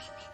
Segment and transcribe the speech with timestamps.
[0.00, 0.29] everything.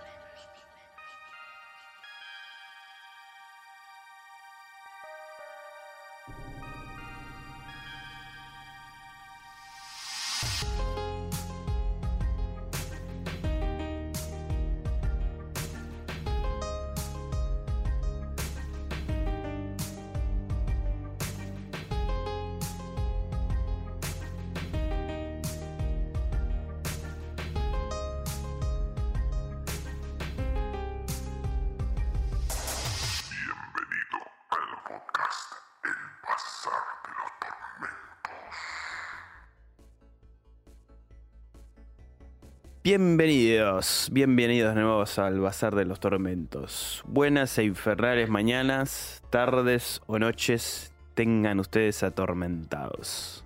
[42.87, 47.03] Bienvenidos, bienvenidos de nuevo al Bazar de los Tormentos.
[47.05, 53.45] Buenas e infernales mañanas, tardes o noches tengan ustedes atormentados.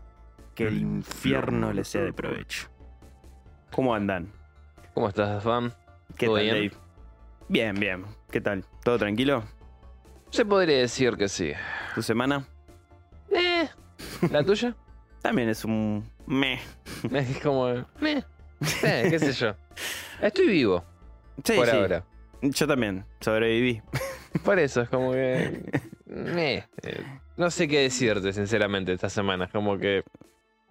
[0.54, 2.68] Que el infierno les sea de provecho.
[3.72, 4.30] ¿Cómo andan?
[4.92, 5.72] ¿Cómo estás, Fam?
[6.18, 6.54] ¿Qué ¿Todo tal, bien?
[6.56, 6.72] Dave?
[7.48, 8.04] Bien, bien.
[8.30, 8.66] ¿Qué tal?
[8.84, 9.42] ¿Todo tranquilo?
[10.28, 11.52] Se podría decir que sí.
[11.94, 12.46] ¿Tu semana?
[13.30, 13.66] Eh,
[14.30, 14.76] ¿La tuya?
[15.22, 16.60] También es un meh.
[17.10, 17.70] Es como...
[17.70, 18.22] Eh,
[18.84, 19.54] eh, qué sé yo.
[20.20, 20.84] Estoy vivo,
[21.44, 21.76] Sí, por sí.
[21.76, 22.04] ahora.
[22.42, 23.82] Yo también, sobreviví.
[24.44, 25.62] Por eso, es como que...
[26.08, 27.04] eh, eh,
[27.36, 29.46] no sé qué decirte, sinceramente, esta semana.
[29.46, 30.04] Es como que...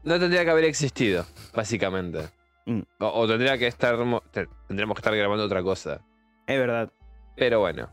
[0.03, 2.29] No tendría que haber existido, básicamente.
[2.65, 2.81] Mm.
[2.99, 3.97] O, o tendría que estar...
[3.97, 5.99] mo- te- Tendríamos que estar grabando otra cosa.
[6.47, 6.89] Es verdad.
[7.35, 7.89] Pero bueno.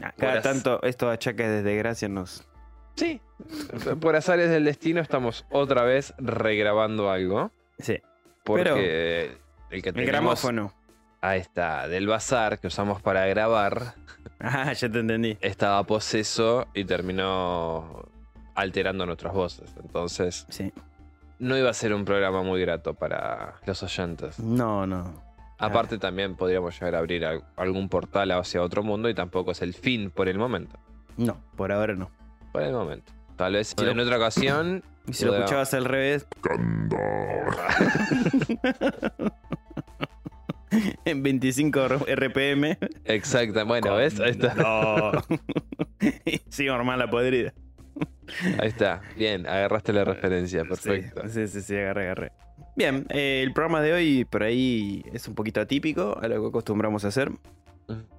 [0.00, 0.42] Cada Buenas.
[0.42, 2.44] tanto estos achaques de desgracia nos...
[2.96, 3.20] Sí.
[4.00, 7.50] Por azares del destino estamos otra vez regrabando algo.
[7.78, 8.00] Sí.
[8.44, 9.38] Porque
[9.70, 10.06] el que El tenemos...
[10.42, 10.72] gramófono.
[11.20, 13.94] Ahí está, del bazar que usamos para grabar,
[14.40, 15.38] Ah, ya te entendí.
[15.40, 18.06] estaba poseso y terminó
[18.54, 19.74] alterando nuestras voces.
[19.82, 20.70] Entonces, Sí.
[21.38, 24.38] no iba a ser un programa muy grato para los oyentes.
[24.38, 25.22] No, no.
[25.58, 29.62] Aparte, también podríamos llegar a abrir al- algún portal hacia otro mundo y tampoco es
[29.62, 30.78] el fin por el momento.
[31.16, 32.10] No, por ahora no.
[32.52, 33.12] Por el momento.
[33.36, 34.82] Tal vez en otra ocasión.
[35.06, 36.26] Y si lo escuchabas al revés.
[41.04, 42.78] en 25 RPM.
[43.04, 44.18] Exacto, bueno, ¿ves?
[44.20, 44.54] Ahí está.
[44.54, 45.12] No.
[46.48, 47.52] sí, normal la podrida.
[48.58, 49.02] Ahí está.
[49.16, 51.22] Bien, agarraste la referencia, perfecto.
[51.28, 52.32] Sí, sí, sí, sí, agarré, agarré.
[52.76, 56.48] Bien, eh, el programa de hoy por ahí es un poquito atípico a lo que
[56.48, 57.30] acostumbramos a hacer.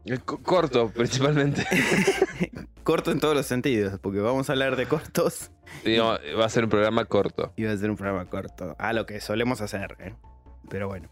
[0.05, 1.65] Eh, co- Corto, principalmente.
[2.83, 5.49] Corto en todos los sentidos, porque vamos a hablar de cortos
[5.87, 7.51] va a ser un programa corto.
[7.55, 9.97] y va a ser un programa corto, a lo que solemos hacer.
[9.99, 10.13] ¿eh?
[10.69, 11.09] Pero bueno.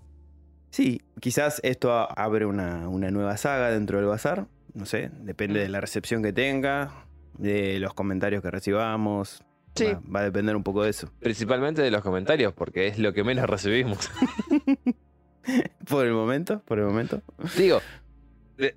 [0.69, 4.45] Sí, quizás esto abre una, una nueva saga dentro del bazar.
[4.75, 7.05] No sé, depende de la recepción que tenga,
[7.37, 9.43] de los comentarios que recibamos.
[9.75, 9.85] Sí.
[9.85, 11.11] Va, va a depender un poco de eso.
[11.19, 14.11] Principalmente de los comentarios, porque es lo que menos recibimos.
[15.89, 17.21] Por el momento, por el momento.
[17.57, 17.81] Digo,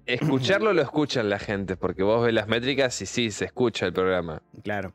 [0.07, 3.93] escucharlo lo escuchan la gente, porque vos ves las métricas y sí, se escucha el
[3.93, 4.43] programa.
[4.63, 4.93] Claro.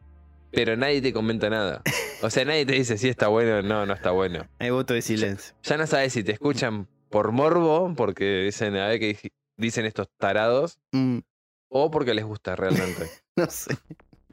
[0.51, 1.81] Pero nadie te comenta nada.
[2.21, 4.45] O sea, nadie te dice si está bueno o no, no está bueno.
[4.59, 5.55] Hay voto de silencio.
[5.63, 10.09] Ya no sabes si te escuchan por morbo, porque dicen, a ver qué dicen estos
[10.17, 11.19] tarados, Mm,
[11.69, 13.09] o porque les gusta realmente.
[13.37, 13.77] no sé.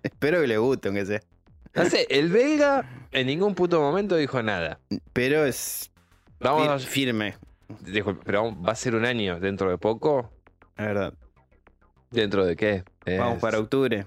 [0.02, 1.20] Espero que le guste, aunque sea.
[1.74, 4.80] No sé, el belga en ningún puto momento dijo nada.
[5.12, 5.92] Pero es
[6.40, 7.36] Vamos, fir- firme,
[8.24, 10.32] pero va a ser un año dentro de poco.
[10.78, 11.14] La verdad.
[12.10, 12.84] ¿Dentro de qué?
[13.18, 14.06] Vamos para octubre.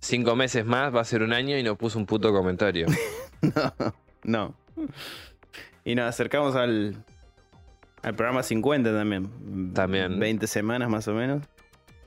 [0.00, 2.86] Cinco meses más, va a ser un año y no puso un puto comentario.
[3.54, 3.74] No,
[4.22, 4.54] no.
[5.84, 6.96] Y nos acercamos al,
[8.02, 9.74] al programa 50 también.
[9.74, 10.18] También.
[10.18, 11.42] 20 semanas más o menos.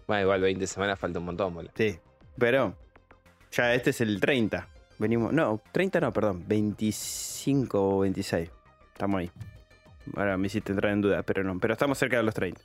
[0.08, 1.72] Bueno, igual 20 semanas falta un montón, boludo.
[1.76, 2.00] Sí.
[2.40, 2.76] Pero
[3.52, 4.68] ya este es el 30.
[4.98, 5.32] Venimos.
[5.32, 6.44] No, 30 no, perdón.
[6.48, 8.50] 25 o 26.
[8.94, 9.32] Estamos ahí.
[10.16, 11.60] Ahora me hiciste entrar en duda, pero no.
[11.60, 12.60] Pero estamos cerca de los 30.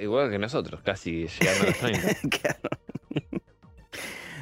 [0.00, 2.08] Igual que nosotros, casi llegando a los 30.
[2.40, 2.68] Claro.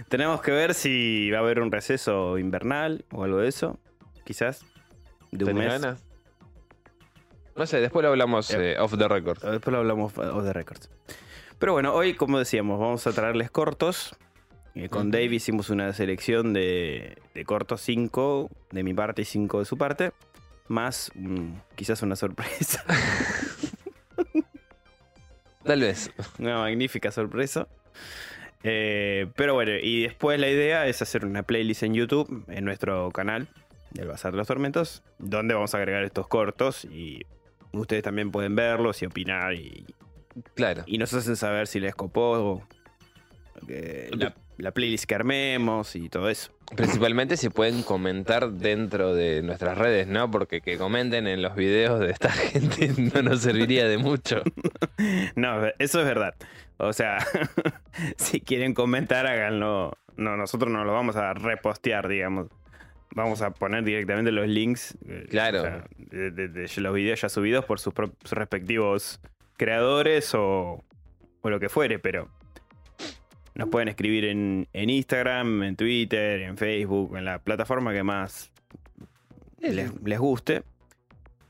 [0.09, 3.79] Tenemos que ver si va a haber un receso invernal o algo de eso.
[4.25, 4.65] Quizás.
[5.31, 5.81] De un ¿Tenés mes.
[5.81, 6.05] ganas?
[7.57, 8.61] No sé, después lo hablamos Yep.
[8.61, 9.39] eh, off the record.
[9.43, 10.91] Después lo hablamos off the records.
[11.59, 14.15] Pero bueno, hoy, como decíamos, vamos a traerles cortos.
[14.75, 15.11] Eh, con.
[15.11, 19.77] Dave hicimos una selección de, de cortos 5 de mi parte y 5 de su
[19.79, 20.13] parte.
[20.69, 22.85] Más mm, quizás una sorpresa.
[25.73, 26.11] Tal vez.
[26.39, 27.67] una magnífica sorpresa.
[28.63, 33.11] Eh, pero bueno, y después la idea es hacer una playlist en YouTube, en nuestro
[33.11, 33.49] canal
[33.93, 37.23] del Bazar de los Tormentos, donde vamos a agregar estos cortos y
[37.73, 39.87] ustedes también pueden verlos y opinar y,
[40.55, 40.83] Claro.
[40.85, 42.63] y nos hacen saber si les copó o,
[43.69, 46.53] eh, la, la playlist que armemos y todo eso.
[46.77, 50.31] Principalmente si pueden comentar dentro de nuestras redes, ¿no?
[50.31, 54.43] Porque que comenten en los videos de esta gente no nos serviría de mucho.
[55.35, 56.35] No, eso es verdad.
[56.77, 57.19] O sea,
[58.17, 59.93] si quieren comentar, háganlo.
[60.17, 62.49] No, nosotros no lo vamos a repostear, digamos.
[63.15, 65.59] Vamos a poner directamente los links eh, Claro.
[65.59, 67.93] o sea, de, de- de los videos ya subidos por sus,
[68.23, 69.21] sus respectivos
[69.57, 70.83] creadores o,
[71.43, 72.29] o lo que fuere, pero
[73.55, 78.51] nos pueden escribir en, en Instagram, en Twitter, en Facebook, en la plataforma que más
[79.59, 80.63] les, les guste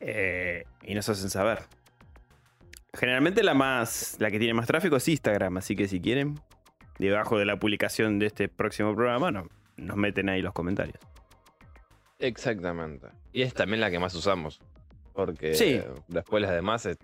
[0.00, 1.60] eh, y nos hacen saber.
[2.94, 6.38] Generalmente la más la que tiene más tráfico es Instagram, así que si quieren,
[6.98, 10.98] debajo de la publicación de este próximo programa, no, nos meten ahí los comentarios.
[12.18, 13.08] Exactamente.
[13.32, 14.60] Y es también la que más usamos.
[15.12, 15.80] Porque Sí.
[16.08, 17.02] después las demás est-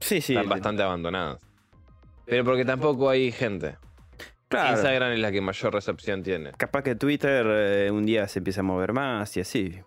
[0.00, 0.34] Sí, sí.
[0.34, 1.40] están bastante abandonadas.
[2.26, 3.76] Pero porque tampoco hay gente.
[4.48, 4.72] Claro.
[4.72, 6.52] Instagram es la que mayor recepción tiene.
[6.56, 9.80] Capaz que Twitter eh, un día se empieza a mover más y así.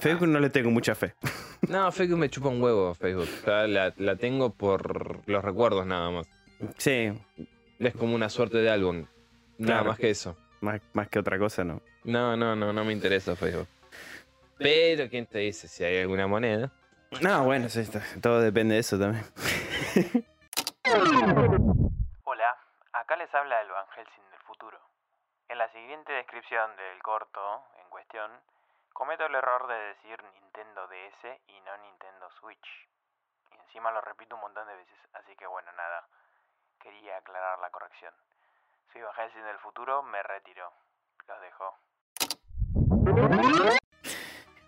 [0.00, 1.14] Facebook no le tengo mucha fe.
[1.68, 3.28] No, Facebook me chupa un huevo Facebook.
[3.42, 6.28] O sea, la, la tengo por los recuerdos nada más.
[6.76, 7.12] Sí,
[7.80, 9.06] Es como una suerte de álbum.
[9.58, 9.84] Nada Claro.
[9.90, 10.36] más que eso.
[10.60, 11.82] más, más que otra cosa, no.
[12.04, 13.66] No, no, no, no me interesa Facebook.
[14.56, 16.72] Pero ¿quién te dice si hay alguna moneda?
[17.20, 17.82] No, bueno, sí,
[18.20, 19.24] todo depende de eso también.
[23.08, 24.78] Acá les habla el Van Helsing del futuro.
[25.48, 27.40] En la siguiente descripción del corto
[27.82, 28.30] en cuestión,
[28.92, 32.68] cometo el error de decir Nintendo DS y no Nintendo Switch.
[33.50, 36.06] Y encima lo repito un montón de veces, así que bueno, nada,
[36.82, 38.12] quería aclarar la corrección.
[38.92, 40.70] Soy Van Helsing del futuro, me retiro.
[41.26, 41.78] Los dejo.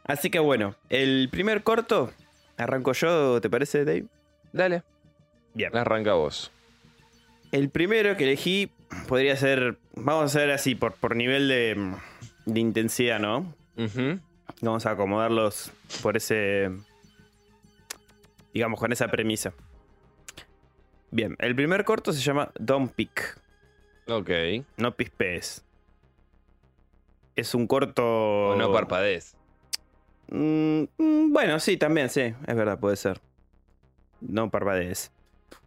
[0.08, 2.08] Así que bueno, el primer corto
[2.56, 4.06] arranco yo, ¿te parece, Dave?
[4.50, 4.82] Dale,
[5.52, 5.76] Bien.
[5.76, 6.50] arranca vos.
[7.52, 8.70] El primero que elegí
[9.08, 11.94] podría ser, vamos a hacer así, por, por nivel de,
[12.46, 13.54] de intensidad, ¿no?
[14.62, 16.70] Vamos a acomodarlos por ese,
[18.52, 19.52] digamos, con esa premisa.
[21.10, 23.38] Bien, el primer corto se llama Don't Pick,
[24.06, 24.30] Ok.
[24.76, 25.64] no pispees.
[27.36, 28.50] Es un corto...
[28.50, 29.34] O no parpadees.
[30.28, 33.20] Mm, mm, bueno, sí, también, sí, es verdad, puede ser.
[34.20, 35.10] No parpadees.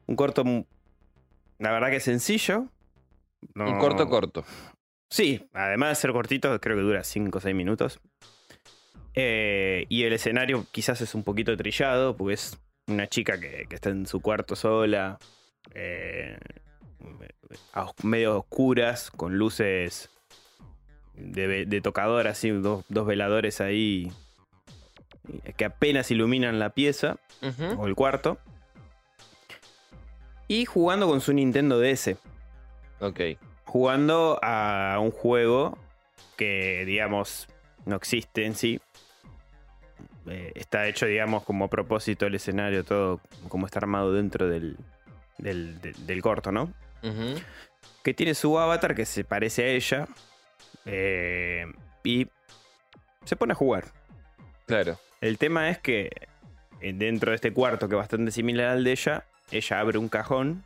[0.06, 0.64] Un corto, mm,
[1.64, 2.66] la verdad que sencillo.
[3.56, 4.46] No- Un corto corto.
[5.10, 8.00] Sí, además de ser cortito, creo que dura 5 o 6 minutos.
[9.16, 12.58] Eh, y el escenario quizás es un poquito trillado, porque es
[12.88, 15.20] una chica que, que está en su cuarto sola,
[15.76, 16.38] eh,
[17.74, 20.10] a medio oscuras, con luces
[21.14, 24.12] de, de tocador, así, dos, dos veladores ahí
[25.56, 27.18] que apenas iluminan la pieza
[27.78, 28.40] o el cuarto.
[30.48, 32.18] Y jugando con su Nintendo DS
[33.00, 33.20] Ok.
[33.66, 35.78] jugando a un juego
[36.38, 37.48] que, digamos,
[37.86, 38.80] no existe en sí.
[40.28, 43.20] Eh, está hecho, digamos, como a propósito el escenario, todo
[43.50, 44.78] como está armado dentro del,
[45.38, 46.72] del, del- del corto, ¿no?
[48.04, 50.08] Que tiene su avatar que se parece a ella.
[50.86, 51.66] eh,
[52.06, 52.28] y
[53.26, 53.86] se pone a jugar.
[54.66, 54.98] Claro.
[55.22, 56.10] El tema es que
[56.82, 59.26] eh, dentro de este cuarto, que es bastante similar al de ella,
[59.58, 60.64] ella abre un cajón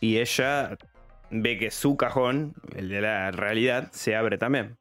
[0.00, 0.76] y ella
[1.30, 4.76] ve que su cajón, el de la realidad, se abre también.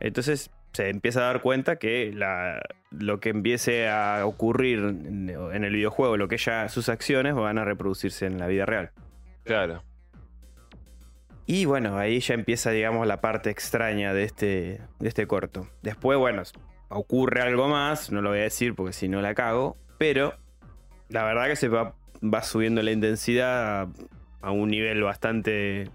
[0.00, 2.60] Entonces se empieza a dar cuenta que la-
[2.90, 7.58] lo que empiece a ocurrir en en el videojuego, lo que ella, sus acciones van
[7.58, 8.92] a reproducirse en la vida real.
[9.44, 9.82] Claro.
[11.46, 15.66] Y bueno, ahí ya empieza, digamos, la parte extraña de este, de este corto.
[15.82, 16.42] Después, bueno,
[16.90, 20.34] ocurre algo más, no lo voy a decir porque si no la cago, pero
[21.08, 21.94] la verdad que se va,
[22.42, 23.88] subiendo la intensidad
[24.40, 25.90] a, un nivel bastante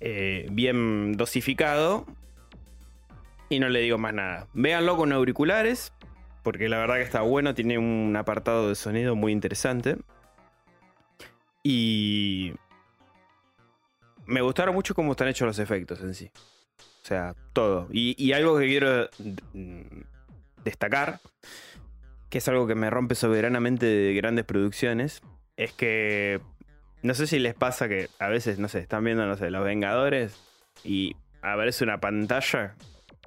[0.00, 2.06] eh, bien dosificado.
[3.50, 4.48] Y no le digo más nada.
[4.54, 5.92] Véanlo con auriculares,
[6.42, 9.96] porque la verdad que está bueno, tiene un apartado de sonido muy interesante.
[11.62, 12.54] Y
[14.26, 16.30] me gustaron mucho cómo están hechos los efectos en sí.
[17.02, 17.88] O sea, todo.
[17.92, 19.08] Y, y algo que quiero
[19.52, 20.00] mm,
[20.64, 21.20] destacar,
[22.34, 25.22] que es algo que me rompe soberanamente de grandes producciones,
[25.56, 26.40] es que
[27.00, 29.64] no sé si les pasa que a veces, no sé, están viendo, no sé, Los
[29.64, 30.42] Vengadores
[30.82, 32.74] y aparece una pantalla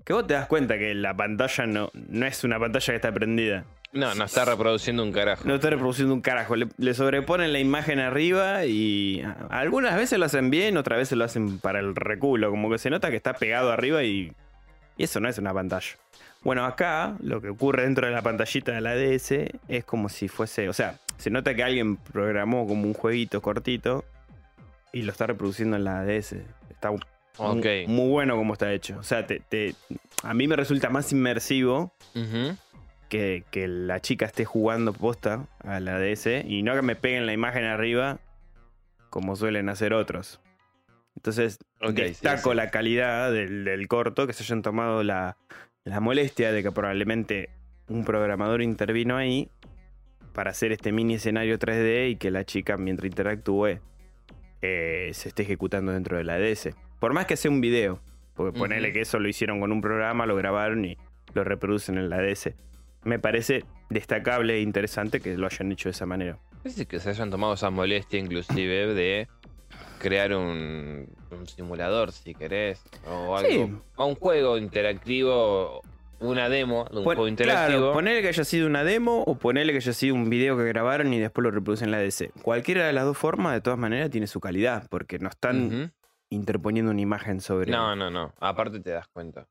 [0.04, 3.14] que vos te das cuenta que la pantalla no, no es una pantalla que está
[3.14, 3.64] prendida.
[3.94, 5.48] No, no está reproduciendo un carajo.
[5.48, 6.58] No está reproduciendo un carajo.
[6.58, 11.24] Le, le sobreponen la imagen arriba y algunas veces lo hacen bien, otras veces lo
[11.24, 12.50] hacen para el reculo.
[12.50, 14.34] Como que se nota que está pegado arriba y,
[14.98, 15.96] y eso no es una pantalla.
[16.44, 19.32] Bueno, acá lo que ocurre dentro de la pantallita de la DS
[19.68, 20.70] es como si fuese.
[20.70, 24.06] O sea, se nota que alguien programó como un jueguito cortito.
[24.94, 26.34] y lo está reproduciendo en la ADS.
[26.70, 26.92] Está
[27.88, 28.98] muy bueno como está hecho.
[28.98, 29.76] O sea, te, te-
[30.24, 31.92] a mí me resulta más inmersivo
[33.10, 37.26] que, que la chica esté jugando posta a la DS y no que me peguen
[37.26, 38.20] la imagen arriba
[39.10, 40.40] como suelen hacer otros.
[41.16, 42.56] Entonces, sí, destaco sí.
[42.58, 45.36] la calidad del, del corto, que se hayan tomado la,
[45.88, 47.50] la molestia de que probablemente
[47.88, 49.50] un programador intervino ahí
[50.34, 53.80] para hacer este mini escenario 3D y que la chica mientras interactúe
[54.62, 56.76] eh, se esté ejecutando dentro de la DS.
[57.00, 58.02] Por más que sea un video,
[58.36, 60.98] porque ponerle que eso lo hicieron con un programa, lo grabaron y
[61.34, 62.54] lo reproducen en la DS.
[63.04, 66.38] Me parece destacable e interesante que lo hayan hecho de esa manera.
[66.66, 69.30] Es que se hayan tomado esa molestia inclusive de
[70.00, 73.50] crear un, un simulador, si querés, o algo.
[73.50, 73.74] Sí.
[73.96, 75.82] O un juego interactivo,
[76.20, 77.80] una demo de un Pon- juego interactivo.
[77.80, 80.64] Claro, ponerle que haya sido una demo o ponerle que haya sido un video que
[80.66, 82.32] grabaron y después lo reproducen en la DC.
[82.42, 85.94] Cualquiera de las dos formas, de todas maneras, tiene su calidad, porque no están
[86.30, 87.72] interponiendo una imagen sobre.
[87.72, 88.34] No, no, no.
[88.40, 89.48] Aparte te das cuenta.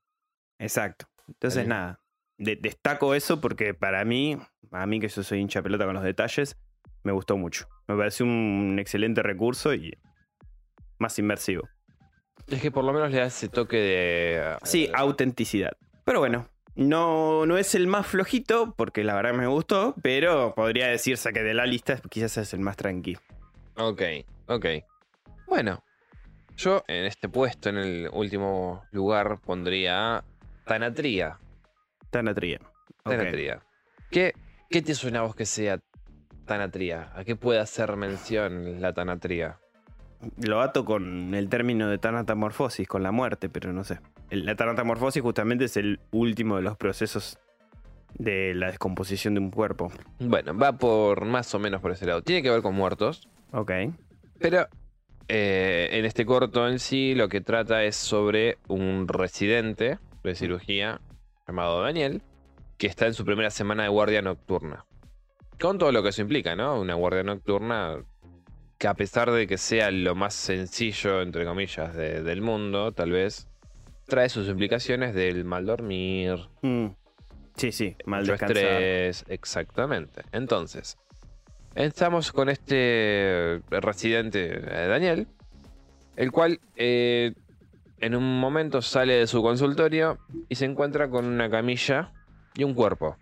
[0.59, 1.07] Exacto.
[1.29, 2.01] Entonces, nada.
[2.39, 4.37] de- destaco eso porque para mí,
[4.73, 6.57] a mí que yo soy hincha pelota con los detalles,
[7.03, 7.67] me gustó mucho.
[7.89, 9.97] Me pareció un excelente recurso y
[10.99, 11.69] más inmersivo.
[12.47, 14.57] Es que por lo menos le da ese toque de.
[14.63, 15.73] Sí, eh, autenticidad.
[16.05, 20.87] Pero bueno, no, no es el más flojito, porque la verdad me gustó, pero podría
[20.89, 23.17] decirse que de la lista quizás es el más tranqui.
[23.77, 24.03] Ok,
[24.47, 24.67] ok.
[25.47, 25.83] Bueno,
[26.57, 30.25] yo en este puesto, en el último lugar, pondría.
[30.65, 31.39] Tanatría.
[33.05, 33.11] Ok.
[33.11, 33.63] Tanatria.
[34.11, 34.35] ¿Qué,
[34.71, 35.81] ¿Qué te suena a vos que sea
[36.45, 37.11] Tanatria?
[37.15, 39.59] ¿A qué puede hacer mención la Tanatria?
[40.39, 43.99] Lo ato con el término de tanatamorfosis, con la muerte, pero no sé.
[44.31, 47.39] La tanatamorfosis justamente es el último de los procesos
[48.19, 49.91] de la descomposición de un cuerpo.
[50.19, 52.23] Bueno, va por más o menos por ese lado.
[52.23, 53.71] Tiene que ver con muertos, Ok.
[54.39, 54.67] pero
[55.29, 61.01] eh, en este corto en sí lo que trata es sobre un residente de cirugía
[61.47, 62.23] llamado Daniel,
[62.79, 64.85] que está en su primera semana de guardia nocturna.
[65.61, 66.79] Con todo lo que eso implica, ¿no?
[66.81, 67.97] Una guardia nocturna
[68.79, 73.11] que a pesar de que sea lo más sencillo, entre comillas, de- del mundo, tal
[73.13, 73.49] vez,
[74.07, 76.89] trae sus implicaciones del mal dormir, Mm.
[77.57, 78.57] Sí, sí, mal descansar.
[78.59, 80.23] estrés, exactamente.
[80.33, 80.99] Entonces,
[81.75, 85.27] estamos con este residente eh, Daniel,
[86.17, 87.33] el cual eh,
[88.01, 90.19] en un momento sale de su consultorio
[90.51, 92.13] y se encuentra con una camilla
[92.55, 93.17] y un cuerpo.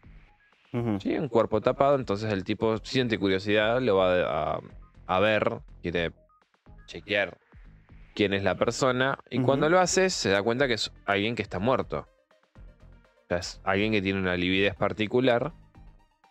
[1.01, 1.17] ¿sí?
[1.17, 4.61] Un cuerpo tapado, entonces el tipo siente curiosidad, lo va a,
[5.07, 6.13] a ver, quiere
[6.87, 7.39] chequear
[8.15, 11.43] quién es la persona y cuando lo hace se da cuenta que es alguien que
[11.43, 12.07] está muerto.
[12.57, 15.53] O sea, es alguien que tiene una lividez particular,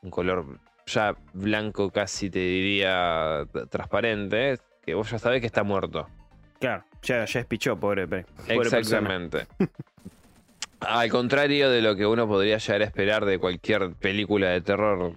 [0.02, 6.08] un color ya blanco casi te diría transparente, que vos ya sabés que está muerto.
[6.60, 8.26] Claro, ya, ya es pichó, pobre, pobre.
[8.48, 9.48] Exactamente.
[10.80, 15.14] Al contrario de lo que uno podría llegar a esperar de cualquier película de terror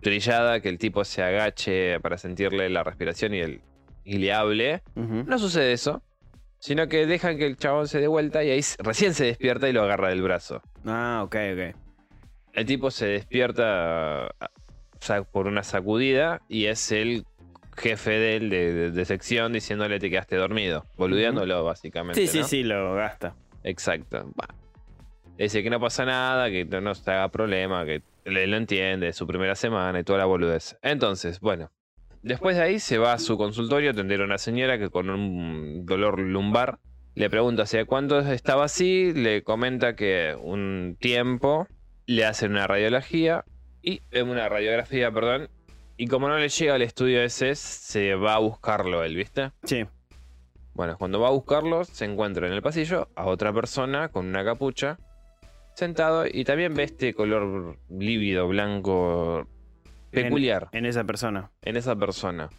[0.00, 3.60] trillada, que el tipo se agache para sentirle la respiración y, el,
[4.04, 6.02] y le hable, no sucede eso,
[6.58, 9.72] sino que dejan que el chabón se dé vuelta y ahí recién se despierta y
[9.72, 10.62] lo agarra del brazo.
[10.84, 11.76] Ah, ok, ok.
[12.52, 14.50] El tipo se despierta ah,
[15.32, 17.24] por una sacudida y es el
[17.76, 22.20] jefe de él de, de- de sección diciéndole te quedaste dormido, boludeándolo básicamente.
[22.20, 22.44] Sí, sí, ¿no?
[22.44, 23.34] sí, lo gasta.
[23.62, 24.30] Exacto.
[24.34, 24.48] Bah.
[25.38, 29.12] Dice que no pasa nada, que no no se haga problema, que él lo entiende,
[29.12, 30.76] su primera semana y toda la boludez.
[30.82, 31.70] Entonces, bueno.
[32.22, 35.08] Después de ahí se va a su consultorio a atender a una señora que con
[35.08, 36.78] un dolor lumbar
[37.14, 41.66] le pregunta hace cuánto estaba así, le comenta que un tiempo
[42.06, 43.44] le hacen una radiología
[43.82, 45.48] y eh, una radiografía, perdón,
[45.96, 49.52] y como no le llega al estudio ese, se va a buscarlo él, ¿viste?
[49.64, 49.86] Sí.
[50.72, 54.44] Bueno, cuando va a buscarlo, se encuentra en el pasillo a otra persona con una
[54.44, 54.98] capucha,
[55.80, 59.46] sentado, y también ve este color lívido, blanco,
[60.10, 61.50] peculiar En esa persona.
[61.62, 62.50] en, esa persona.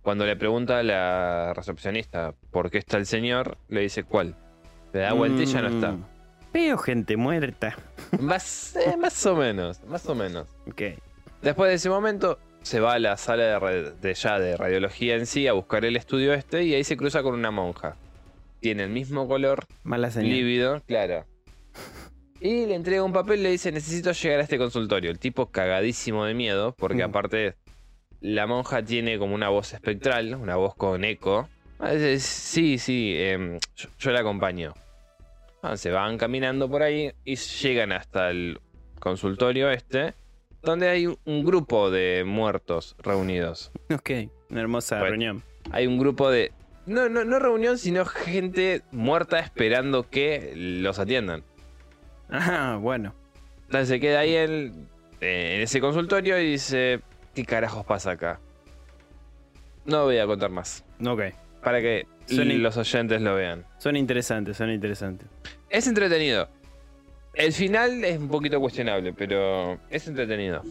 [0.00, 4.36] Cuando le pregunta a la recepcionista por qué está el señor, le dice cuál.
[4.92, 5.92] Le da vuelta y ya no está.
[5.92, 6.04] Mm.
[6.52, 7.76] Veo gente muerta.
[8.20, 10.46] Más, eh, más o menos, más o menos.
[10.70, 10.82] Ok.
[11.40, 15.48] Después de ese momento, se va a la sala de, ya de radiología en sí
[15.48, 17.96] a buscar el estudio este y ahí se cruza con una monja.
[18.60, 21.24] Tiene el mismo color, Mala lívido, claro.
[22.44, 25.10] Y le entrega un papel y le dice, necesito llegar a este consultorio.
[25.10, 27.10] El tipo cagadísimo de miedo, porque Mm.
[27.10, 27.54] aparte
[28.20, 31.48] la monja tiene como una voz espectral, una voz con eco.
[32.18, 34.74] Sí, sí, em, yo, yo la acompaño.
[35.62, 38.58] Ah, se van caminando por ahí y llegan hasta el
[38.98, 40.14] consultorio este,
[40.62, 43.70] donde hay un- un grupo de muertos reunidos.
[43.94, 44.10] Ok.
[44.50, 45.10] Una hermosa Bueno.
[45.10, 45.42] reunión.
[45.70, 46.52] Hay un grupo de
[46.86, 51.44] No, no, no reunión, sino gente muerta esperando que los atiendan.
[52.32, 53.14] Ah, bueno.
[53.66, 54.88] Entonces se queda ahí en,
[55.20, 57.00] en ese consultorio y dice,
[57.34, 58.40] ¿qué carajos pasa acá?
[59.84, 60.84] No voy a contar más.
[61.06, 61.22] Ok.
[61.62, 63.64] Para que Son los oyentes lo vean.
[63.78, 65.28] Son interesantes, son interesantes.
[65.70, 66.48] Es entretenido.
[67.34, 70.62] El final es un poquito cuestionable, pero es entretenido.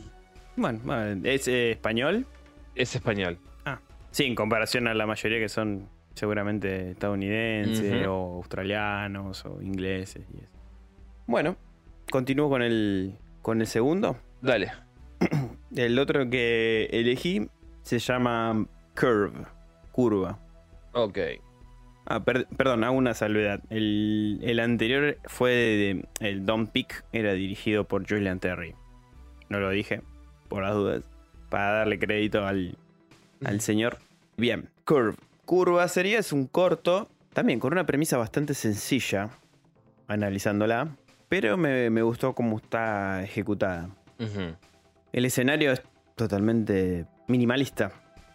[0.56, 0.80] Bueno,
[1.24, 2.26] ¿es eh, español?
[2.76, 3.38] Es español.
[4.12, 10.38] Sí, en comparación a la mayoría que son seguramente estadounidenses o australianos o ingleses y
[10.38, 10.61] eso.
[11.32, 11.56] Bueno,
[12.12, 14.18] continúo con el, con el segundo.
[14.42, 14.72] Dale.
[15.76, 17.48] El otro que elegí
[17.84, 18.66] se llama
[19.00, 19.46] Curve,
[19.94, 20.38] curva.
[20.92, 21.18] Ok.
[22.06, 23.62] Ah, per- perdón, hago una salvedad.
[23.70, 28.76] El, el anterior fue de, el Don't Pick, era dirigido por Julian Terry.
[29.48, 30.02] No lo dije,
[30.50, 31.04] por las dudas,
[31.50, 32.78] para darle crédito al,
[33.46, 34.00] al señor.
[34.36, 35.16] Bien, Curve.
[35.46, 39.30] Curva sería es un corto, también con una premisa bastante sencilla,
[40.10, 40.98] analizándola,
[41.32, 43.88] pero me, me gustó cómo está ejecutada.
[45.14, 45.82] El escenario es
[46.18, 47.94] totalmente minimalista,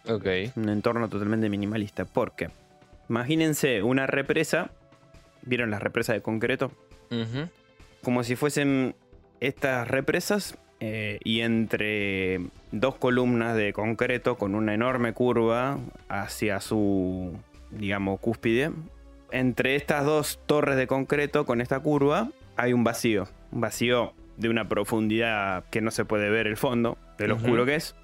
[0.09, 0.25] Ok.
[0.55, 2.05] un entorno totalmente minimalista.
[2.05, 2.49] Porque
[3.07, 4.71] imagínense una represa,
[5.43, 6.71] ¿vieron las represas de concreto?
[8.01, 8.95] Como si fuesen
[9.41, 15.77] estas represas eh, y entre dos columnas de concreto con una enorme curva
[16.09, 17.37] hacia su,
[17.69, 18.71] digamos, cúspide.
[19.29, 23.27] Entre estas dos torres de concreto con esta curva hay un vacío.
[23.51, 27.65] Un vacío de una profundidad que no se puede ver el fondo, de lo oscuro
[27.65, 27.95] que es.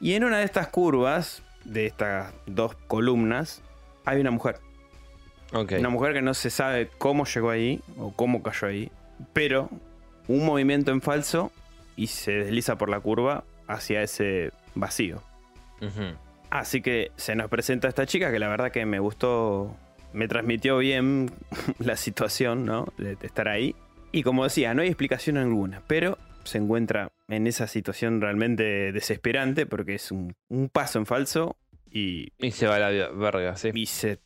[0.00, 3.62] Y en una de estas curvas, de estas dos columnas,
[4.04, 4.60] hay una mujer.
[5.52, 8.90] Una mujer que no se sabe cómo llegó ahí o cómo cayó ahí,
[9.32, 9.68] pero
[10.28, 11.52] un movimiento en falso
[11.94, 15.22] y se desliza por la curva hacia ese vacío.
[16.48, 19.76] Así que se nos presenta esta chica que la verdad que me gustó,
[20.12, 21.30] me transmitió bien
[21.78, 22.92] la situación, ¿no?
[22.96, 23.74] De estar ahí.
[24.12, 29.64] Y como decía, no hay explicación alguna, pero se encuentra en esa situación realmente desesperante
[29.66, 31.56] porque es un, un paso en falso
[31.90, 33.70] y Y se va a la verga, sí.
[33.74, 34.18] y se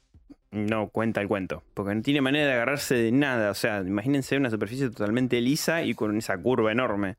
[0.53, 1.63] no cuenta el cuento.
[1.75, 3.51] Porque no tiene manera de agarrarse de nada.
[3.51, 7.17] O sea, imagínense una superficie totalmente lisa y con esa curva enorme.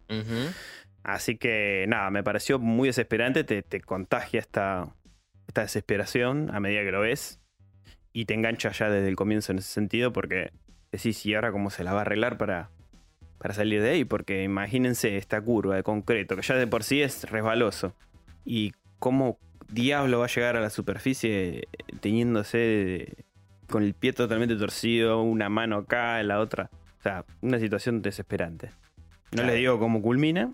[1.03, 3.43] Así que nada, me pareció muy desesperante.
[3.43, 4.95] Te, te contagia esta,
[5.47, 7.39] esta desesperación a medida que lo ves.
[8.13, 10.11] Y te engancha ya desde el comienzo en ese sentido.
[10.11, 10.51] Porque
[10.91, 12.69] decís, ¿y ahora cómo se la va a arreglar para,
[13.37, 14.05] para salir de ahí?
[14.05, 17.93] Porque imagínense esta curva de concreto, que ya de por sí es resbaloso.
[18.45, 19.37] Y cómo
[19.69, 21.67] diablo va a llegar a la superficie
[21.99, 23.25] teniéndose de-
[23.69, 26.69] con el pie totalmente torcido, una mano acá, la otra.
[26.99, 28.67] O sea, una situación desesperante.
[29.31, 29.47] No Claro.
[29.49, 30.51] les digo cómo culmina,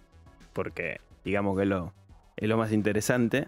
[0.51, 1.93] porque digamos que lo,
[2.37, 3.47] es lo más interesante.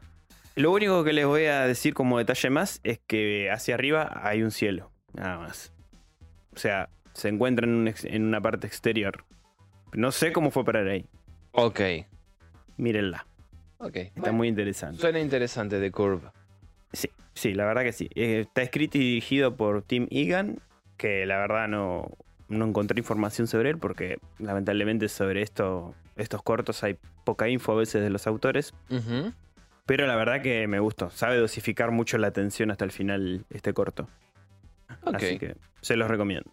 [0.55, 4.43] Lo único que les voy a decir como detalle más es que hacia arriba hay
[4.43, 5.73] un cielo, nada más.
[6.55, 9.25] O sea, se encuentra en, un ex- en una parte exterior.
[9.93, 11.05] No sé cómo fue parar ahí.
[11.51, 11.79] Ok.
[12.77, 13.25] Mírenla.
[13.77, 13.95] Ok.
[13.97, 14.99] Está muy interesante.
[14.99, 16.29] Suena interesante de Curve.
[16.93, 18.09] Sí, sí, la verdad que sí.
[18.15, 20.59] Eh, está escrito y dirigido por Tim Egan,
[20.97, 22.09] que la verdad no,
[22.47, 27.75] no encontré información sobre él porque lamentablemente sobre esto, estos cortos hay poca info a
[27.75, 28.73] veces de los autores.
[29.85, 31.09] Pero la verdad que me gustó.
[31.11, 34.07] Sabe dosificar mucho la atención hasta el final este corto.
[35.03, 36.51] Así que se los recomiendo.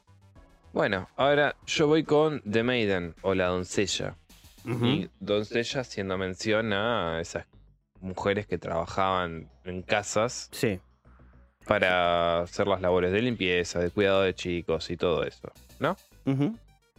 [0.72, 4.16] Bueno, ahora yo voy con The Maiden o la doncella.
[4.64, 4.86] Ujú.
[4.86, 7.46] Y doncella haciendo mención a esas
[8.00, 10.80] mujeres que trabajaban en casas Sí.
[11.66, 15.96] para hacer las labores de limpieza, de cuidado de chicos y todo eso, ¿no?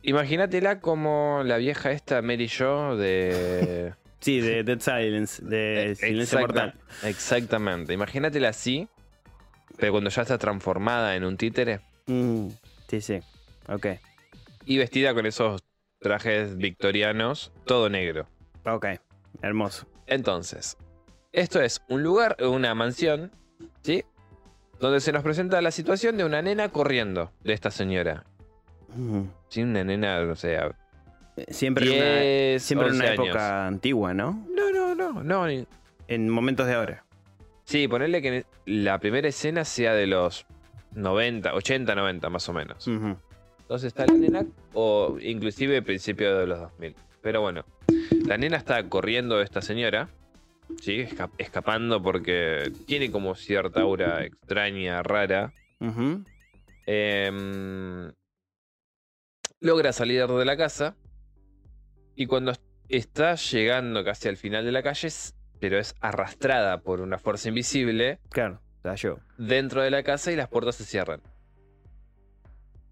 [0.02, 3.94] Imagínatela como la vieja esta Mary Jo de...
[4.20, 6.76] Sí, de Dead Silence, de Eh, Silencio Mortal.
[7.04, 7.92] Exactamente.
[7.94, 8.88] Imagínatela así,
[9.78, 12.50] pero cuando ya está transformada en un títere Mm,
[12.90, 13.20] sí, sí.
[13.70, 13.88] Ok.
[14.66, 15.64] y vestida con esos
[16.00, 18.28] trajes victorianos, todo negro.
[18.66, 18.88] Ok.
[19.42, 19.88] Hermoso.
[20.06, 20.78] Entonces,
[21.32, 23.32] esto es un lugar, una mansión,
[23.84, 24.04] ¿sí?
[24.82, 28.26] Donde se nos presenta la situación de una nena corriendo de esta señora.
[29.48, 30.76] Sí, una nena, no sé, a
[31.48, 33.26] Siempre en una, 10, siempre en una 11 años.
[33.28, 34.46] época antigua, ¿no?
[34.54, 35.66] No, no, no, no.
[36.08, 37.06] En momentos de ahora.
[37.66, 40.46] Sí, ponerle que la primera escena sea de los
[40.96, 42.88] 90, 80, 90 más o menos.
[43.62, 46.96] Entonces está la nena, o inclusive principio de los 2000.
[47.22, 47.66] Pero bueno,
[48.26, 50.10] la nena está corriendo de esta señora,
[50.82, 51.00] ¿sí?
[51.00, 55.54] Esca- escapando porque tiene como cierta aura extraña, rara.
[56.86, 58.12] Em,
[59.62, 60.98] logra salir de la casa
[62.16, 62.52] y cuando
[62.90, 65.10] está llegando casi al final de la calle,
[65.64, 68.60] pero es arrastrada por una fuerza invisible, Claro.
[68.98, 69.20] yo.
[69.38, 71.22] dentro de la casa y las puertas se cierran.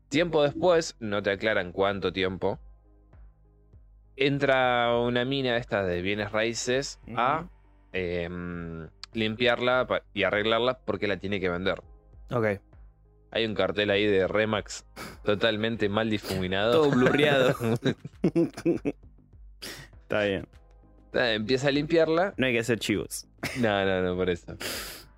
[0.08, 2.60] Tiempo después, no te aclaran cuánto tiempo,
[4.16, 7.50] entra una mina esta de bienes raíces a
[7.92, 11.82] em, limpiarla y arreglarla porque la tiene que vender.
[12.32, 12.62] Ok.
[13.32, 14.86] Hay un cartel ahí de Remax
[15.26, 16.72] totalmente mal difuminado.
[16.84, 17.54] Todo blurreado.
[20.04, 20.48] Está bien.
[21.14, 22.34] Eh, Empieza a limpiarla.
[22.38, 23.28] No hay que hacer chivos.
[23.60, 24.56] No, no, no, por eso.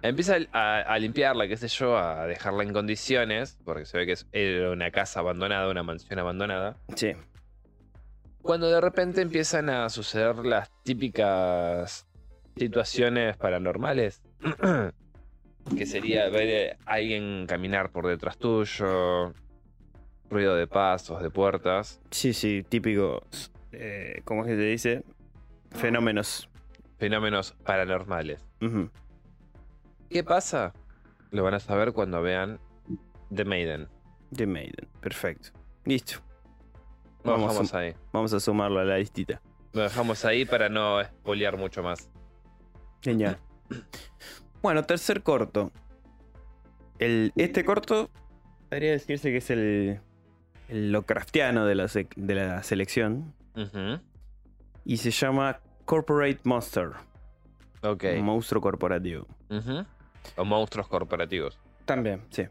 [0.02, 4.12] Empieza a, a limpiarla, qué sé yo, a dejarla en condiciones, porque se ve que
[4.14, 6.78] es, era una casa abandonada, una mansión abandonada.
[6.96, 7.14] Sí.
[8.42, 12.06] Cuando de repente empiezan a suceder las típicas
[12.58, 14.22] situaciones paranormales.
[15.78, 19.34] que sería ver a alguien caminar por detrás tuyo,
[20.30, 23.26] ruido de pasos, de puertas, Sí, sí, típico.
[23.72, 25.04] eh, ¿Cómo es que se dice?
[25.74, 26.50] Fenómenos.
[27.00, 28.46] fenómenos paranormales.
[30.10, 30.74] ¿Qué pasa?
[31.32, 32.60] Lo van a saber cuando vean
[33.34, 33.90] The Maiden.
[34.36, 34.88] The Maiden.
[35.02, 35.50] Perfecto.
[35.86, 36.20] Listo.
[37.24, 37.96] Lo Vamos, dejamos a, ahí.
[38.12, 39.42] vamos a sumarlo a la listita.
[39.74, 42.10] Lo dejamos ahí para no espolear mucho más.
[43.02, 43.38] Genial.
[44.62, 45.72] Bueno, tercer corto.
[47.00, 48.10] El, este corto
[48.70, 50.00] podría decirse que es el,
[50.70, 53.34] el Lovecraftiano de la, de la selección.
[54.86, 56.92] Y se llama Corporate Monster.
[57.82, 58.06] Ok.
[58.18, 59.28] Un monstruo corporativo.
[60.38, 61.60] O monstruos corporativos.
[61.86, 62.48] También, sí.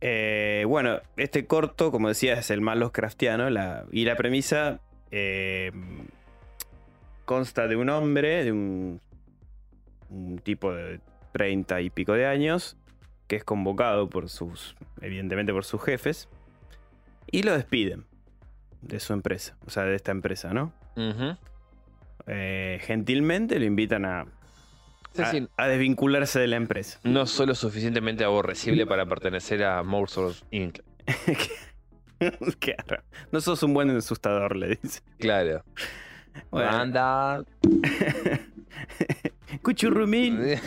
[0.00, 3.50] Eh, bueno, este corto, como decía, es el más Lovecraftiano.
[3.50, 5.72] La, y la premisa eh,
[7.24, 9.00] consta de un hombre, de un,
[10.08, 11.00] un tipo de
[11.32, 12.76] 30 y pico de años,
[13.26, 16.28] que es convocado por sus, evidentemente por sus jefes,
[17.30, 18.04] y lo despiden
[18.82, 20.72] de su empresa, o sea, de esta empresa, ¿no?
[22.26, 24.26] Eh, gentilmente lo invitan a, a-
[25.14, 26.98] decir, a desvincularse de la empresa.
[27.04, 30.78] no solo suficientemente aborrecible para pertenecer a Monsters Inc.
[33.32, 35.00] No sos un buen asustador, le dice.
[35.18, 35.64] Claro.
[36.50, 36.70] Bueno.
[36.70, 37.44] Anda.
[39.62, 40.38] Cuchurrumín.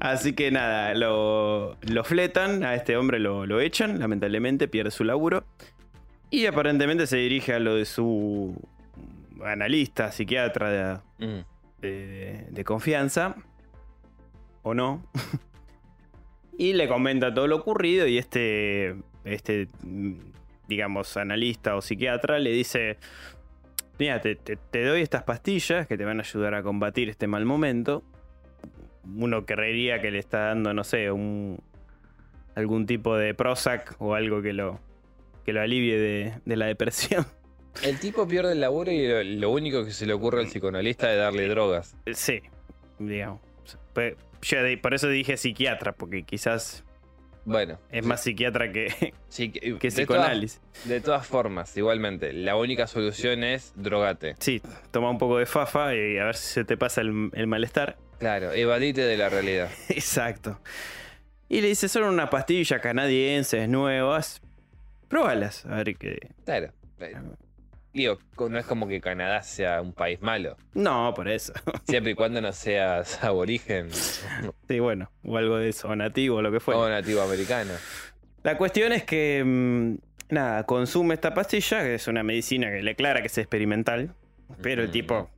[0.00, 5.04] Así que nada, lo, lo fletan, a este hombre lo, lo echan, lamentablemente pierde su
[5.04, 5.44] laburo.
[6.32, 8.56] Y aparentemente se dirige a lo de su
[9.44, 10.70] analista, psiquiatra
[11.18, 11.44] de, Mm.
[11.80, 13.36] de- de confianza.
[14.62, 15.04] ¿O no?
[16.58, 19.68] y le comenta todo lo ocurrido y este, este,
[20.68, 22.96] digamos, analista o psiquiatra le dice,
[23.98, 27.26] mira, te, te- te doy estas pastillas que te van a ayudar a combatir este
[27.26, 28.02] mal momento.
[29.04, 31.58] Uno creería que le está dando, no sé, un,
[32.54, 34.78] algún tipo de Prozac o algo que lo,
[35.44, 37.26] que lo alivie de, de la depresión.
[37.82, 41.10] El tipo pierde el laburo y lo, lo único que se le ocurre al psicoanalista
[41.10, 41.96] es darle drogas.
[42.12, 42.42] Sí,
[42.98, 43.40] digamos.
[44.42, 46.84] Yo por eso dije psiquiatra, porque quizás
[47.46, 47.78] Bueno.
[47.90, 50.60] es más psiquiatra que, sí, que, que de todas- psicoanálisis.
[50.84, 54.34] De todas formas, igualmente, la única solución es drogate.
[54.38, 57.46] Sí, toma un poco de fafa y a ver si se te pasa el, el
[57.46, 57.96] malestar.
[58.18, 59.70] Claro, evadite de la realidad.
[59.88, 60.60] Exacto.
[61.48, 64.41] Y le dice, son unas pastillas canadienses nuevas.
[65.12, 65.66] Próbalas.
[65.66, 66.30] A ver qué.
[66.46, 66.72] Claro.
[67.92, 68.16] Digo,
[68.48, 70.56] no es como que Canadá sea un país malo.
[70.72, 71.52] No, por eso.
[71.86, 76.42] Siempre y cuando no seas aborigen Sí, bueno, o algo de eso, o nativo, o
[76.42, 76.80] lo que fuera.
[76.80, 77.72] o nativo americano.
[78.42, 82.92] La cuestión es que, mm, nada, consume esta pastilla, que es una medicina que le
[82.92, 84.14] aclara que es experimental,
[84.62, 85.28] pero el tipo,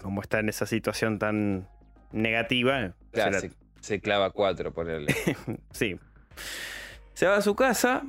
[0.00, 1.66] como está en esa situación tan
[2.12, 5.12] negativa, Claro, se la- se, se clava cuatro, ponerle.
[5.72, 5.98] sí.
[7.14, 8.04] Se va a su casa,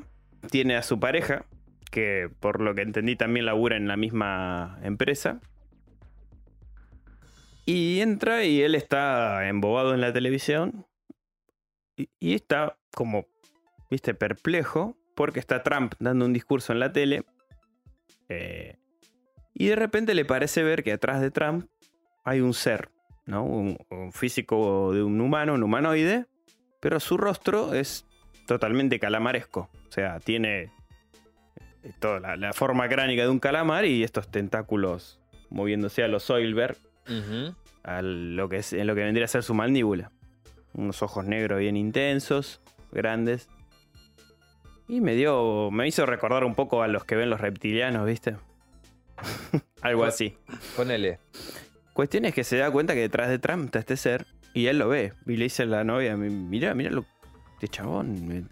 [0.49, 1.45] tiene a su pareja,
[1.91, 5.39] que por lo que entendí también labura en la misma empresa.
[7.65, 10.87] Y entra y él está embobado en la televisión.
[11.95, 13.27] Y, está como,
[13.89, 14.97] viste, perplejo.
[15.15, 17.23] Porque está Trump dando un discurso en la tele.
[18.29, 18.77] eh,
[19.53, 21.67] y de repente le parece ver que atrás de Trump
[22.23, 22.89] hay un ser,
[23.25, 23.43] ¿no?
[23.43, 23.77] Un
[24.13, 26.25] físico de un humano, un humanoide.
[26.79, 28.05] Pero su rostro es
[28.51, 29.69] totalmente calamaresco.
[29.87, 30.69] O sea, tiene eh,
[31.99, 36.75] toda la, la forma cránica de un calamar y estos tentáculos moviéndose a los Soilberg,
[37.83, 40.11] a lo que, es, en lo que vendría a ser su mandíbula.
[40.73, 42.59] Unos ojos negros bien intensos,
[42.91, 43.47] grandes.
[44.89, 45.71] Y me dio.
[45.71, 48.35] me hizo recordar un poco a los que ven los reptilianos, ¿viste?
[49.81, 50.35] Algo así.
[50.75, 51.19] Ponele.
[51.93, 54.77] Cuestión es que se da cuenta que detrás de Trump está este ser y él
[54.77, 55.13] lo ve.
[55.25, 57.05] Y le dice a la novia, mira, mira lo,
[57.61, 58.49] este chabón,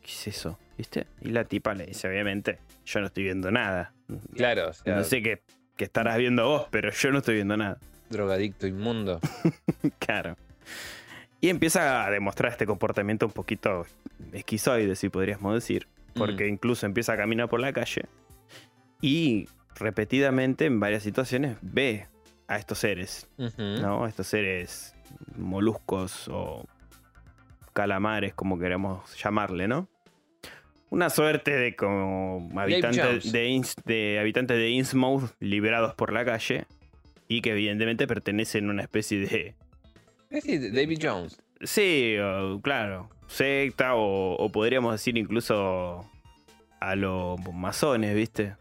[0.00, 0.58] ¿qué es eso?
[0.76, 1.06] ¿Viste?
[1.20, 3.92] Y la tipa le dice, obviamente, yo no estoy viendo nada.
[4.34, 5.42] Claro, o sea, No sé qué,
[5.76, 7.78] qué estarás viendo vos, pero yo no estoy viendo nada.
[8.10, 9.20] Drogadicto inmundo.
[10.00, 10.36] Claro.
[11.40, 13.86] Y empieza a demostrar este comportamiento un poquito
[14.32, 15.86] esquizoide, si podríamos decir.
[16.14, 18.02] Porque incluso empieza a caminar por la calle
[19.00, 22.06] y repetidamente en varias situaciones ve
[22.48, 23.62] a estos seres, Ujú.
[23.80, 24.06] ¿no?
[24.06, 24.94] Estos seres
[25.36, 26.66] moluscos o
[27.72, 29.88] calamares, como queramos llamarle, ¿no?
[30.90, 36.66] Una suerte de como habitantes de, Ins- de habitantes de Innsmouth liberados por la calle
[37.28, 39.54] y que evidentemente pertenecen a una especie de
[40.28, 41.40] decir, David Jones.
[41.62, 43.08] Sí, o- claro.
[43.26, 46.04] Secta o, o podríamos decir incluso
[46.80, 48.54] a los masones, ¿viste?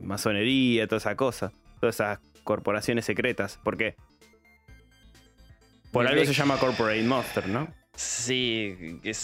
[0.00, 1.52] Masonería, toda esa cosa.
[1.80, 3.58] Todas esas corporaciones secretas.
[3.62, 3.94] Porque
[5.92, 7.68] por algo se llama Corporate Monster, ¿no?
[7.94, 9.14] Sí, yo.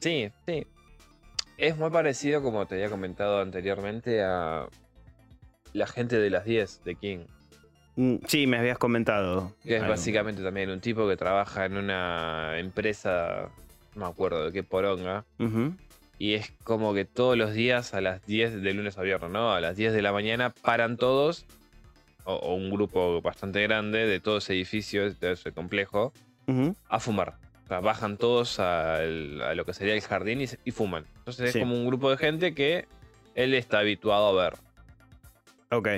[0.00, 0.66] sí, sí.
[1.58, 4.66] Es muy parecido, como te había comentado anteriormente, a
[5.72, 7.18] la gente de las 10 de King.
[7.96, 9.54] Mm, Sí, me habías comentado.
[9.62, 9.92] Que es algo.
[9.94, 13.48] básicamente también un tipo que trabaja en una empresa,
[13.94, 15.24] no me acuerdo de qué poronga.
[16.18, 19.52] Y es como que todos los días a las 10 de lunes a viernes, ¿no?
[19.52, 21.46] A las 10 de la mañana paran todos,
[22.24, 26.12] o, o un grupo bastante grande de todo ese edificio, de todo ese complejo,
[26.88, 27.34] a fumar.
[27.66, 31.04] O sea, bajan todos al- a, lo que sería el jardín y, fuman.
[31.18, 31.58] Entonces Sí.
[31.58, 32.86] es como un grupo de gente que
[33.34, 34.54] él está habituado a ver.
[35.72, 35.88] Ok.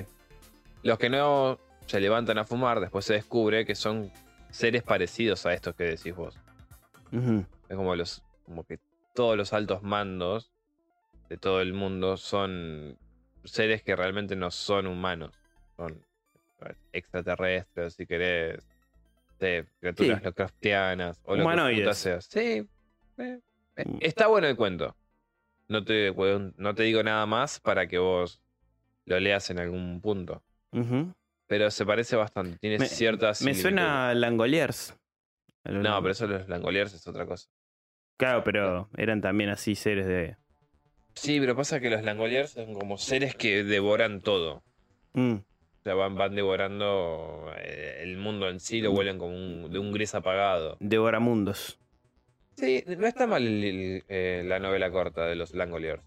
[0.82, 4.10] Los que no se levantan a fumar, después se descubre que son
[4.50, 6.38] seres parecidos a estos que decís vos.
[7.68, 8.22] Es como los.
[8.46, 8.78] como que
[9.14, 10.50] todos los altos mandos
[11.28, 12.96] de todo el mundo son
[13.44, 15.34] seres que realmente no son humanos.
[15.76, 16.02] Son
[16.92, 18.66] extraterrestres, si querés.
[19.40, 19.46] Sí,
[19.80, 20.24] criaturas Sí.
[20.24, 21.44] Lovecraftianas o lo que.
[22.28, 22.40] Sí.
[22.40, 22.66] eh,
[23.18, 23.40] eh,
[23.84, 23.98] Mm.
[24.00, 24.96] Está bueno el cuento.
[25.68, 26.12] No te,
[26.56, 28.40] no te digo nada más para que vos
[29.04, 30.42] lo leas en algún punto.
[31.46, 32.58] Pero se parece bastante.
[32.58, 33.42] Tiene Me- ciertas.
[33.42, 34.96] Me suena a Langoliers.
[35.64, 37.48] A No, pero eso los Langoliers es otra cosa.
[38.16, 40.36] Claro, pero eran también así seres de.
[41.14, 44.64] Sí, pero pasa que los Langoliers son como seres que devoran todo.
[45.12, 45.36] Mm,
[45.88, 49.92] sea, van, van devorando eh, el mundo en sí, lo vuelven como un, de un
[49.92, 50.76] gris apagado.
[50.80, 51.78] Devoramundos.
[52.56, 56.02] Sí, no está mal el- el, eh, la novela corta de los Langoliers.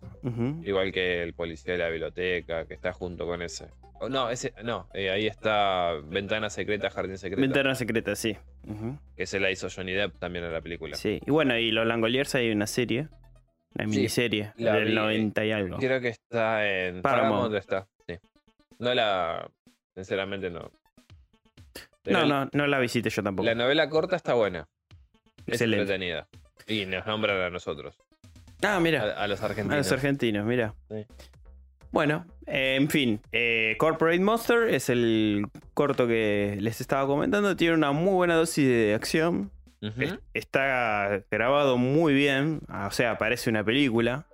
[0.63, 3.67] Igual que el policía de la biblioteca, que está junto con ese.
[4.01, 7.39] Oh, no, ese, no, eh, ahí está Ventana Secreta, Jardín Secreto.
[7.41, 8.35] Ventana secreta, sí.
[9.15, 10.95] Que se la hizo Johnny Depp también en la película.
[10.97, 11.21] Sí.
[11.25, 13.07] Y bueno, y los Langoliers hay una serie.
[13.75, 15.77] Una Sí, miniserie la del vi, 90 y algo.
[15.77, 17.53] Creo que está en Paramount.
[17.53, 17.55] Paramount.
[17.55, 18.15] está, sí.
[18.79, 19.49] No la.
[19.95, 20.71] Sinceramente no.
[22.03, 23.45] Pero No, no, no la visité yo tampoco.
[23.45, 24.67] La novela corta está buena.
[25.45, 25.81] Es Excelente.
[25.83, 26.27] entretenida.
[26.67, 27.97] Y nos nombran a nosotros.
[28.63, 29.03] Ah, mira.
[29.03, 29.73] A, a los argentinos.
[29.73, 30.73] A los argentinos, mira.
[30.89, 31.05] Sí.
[31.91, 33.19] Bueno, eh, en fin.
[33.31, 37.55] eh, Corporate Monster es el corto que les estaba comentando.
[37.55, 39.51] Tiene una muy buena dosis de acción.
[39.97, 42.61] Es- Está grabado muy bien.
[42.69, 44.25] ah, O sea, parece una película.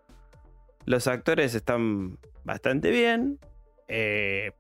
[0.86, 3.40] Los actores están bastante bien.
[3.88, 4.52] eh,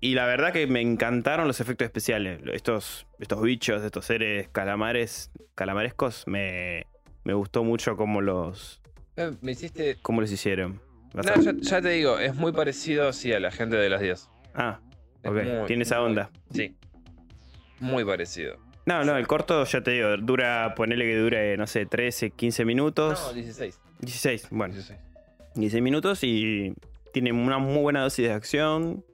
[0.00, 2.40] y la verdad que me encantaron los efectos especiales.
[2.52, 6.86] Estos, estos bichos, estos seres calamares, calamarescos, me,
[7.24, 8.80] me gustó mucho cómo los,
[9.16, 9.96] Eh, Me hiciste.
[10.02, 10.80] cómo los hicieron.
[11.12, 14.28] No, ya, ya te digo, es muy parecido sí, a la gente de las 10.
[14.54, 14.80] Ah,
[15.22, 15.36] Es ok.
[15.36, 16.30] muy, Tiene esa muy- onda.
[16.52, 16.76] Sí.
[17.80, 18.56] Muy parecido.
[18.86, 22.64] No, no, el corto, ya te digo, dura, ponele que dure, no sé, 13, 15
[22.64, 23.22] minutos.
[23.28, 23.78] No, 16.
[24.00, 24.74] 16, bueno.
[24.74, 24.98] 16.
[25.54, 26.72] 16 minutos y
[27.12, 29.04] tiene una muy buena dosis de acción.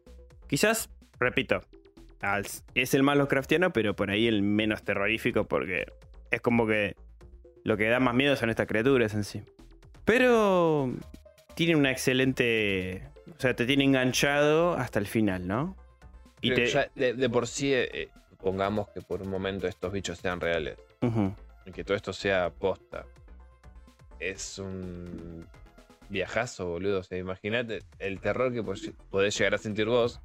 [0.48, 1.62] Quizás, repito,
[2.74, 5.86] es el más Lovecraftiano, pero por ahí el menos terrorífico porque
[6.30, 6.94] es como que
[7.64, 9.42] lo que da más miedo son estas criaturas en sí.
[10.04, 10.92] Pero
[11.54, 13.08] tiene una excelente...
[13.36, 15.76] O sea, te tiene enganchado hasta el final, ¿no?
[16.40, 16.66] Y te...
[16.66, 20.40] ya de, de por sí, eh, eh, pongamos que por un momento estos bichos sean
[20.40, 20.76] reales.
[21.64, 23.04] Y que todo esto sea posta.
[24.20, 25.46] Es un
[26.08, 27.00] viajazo, boludo.
[27.00, 28.74] O sea, imagínate el terror que po-
[29.10, 30.20] podés llegar a sentir vos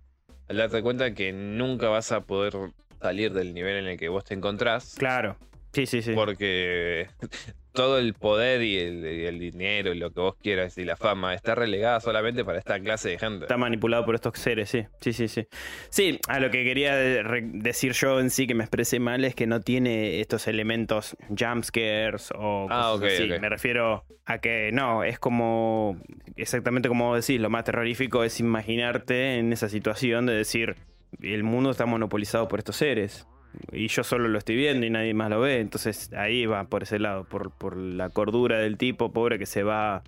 [0.47, 2.54] al darte cuenta que nunca vas a poder
[3.01, 4.95] salir del nivel en el que vos te encontrás.
[4.97, 5.38] Claro.
[5.74, 6.12] Sí, sí, sí.
[6.14, 7.08] Porque
[7.72, 10.98] todo el poder y el, y el dinero y lo que vos quieras y la
[10.98, 13.46] fama está relegada solamente para esta clase de gente.
[13.46, 14.86] Está manipulado por estos seres, sí.
[15.00, 15.48] Sí, sí, sí.
[15.90, 19.48] Sí, a lo que quería decir yo en sí que me expresé mal es que
[19.48, 23.32] no tiene estos elementos jumpscares o Ah, cosas ok, así.
[23.34, 23.40] ok.
[23.42, 25.98] Me refiero a que no, es como
[26.36, 30.76] exactamente como vos decís, lo más terrorífico es imaginarte en esa situación de decir
[31.22, 33.26] el mundo está monopolizado por estos seres.
[33.72, 35.60] Y yo solo lo estoy viendo y nadie más lo ve.
[35.60, 39.64] Entonces ahí va por ese lado, por, por la cordura del tipo pobre que se
[39.64, 40.04] va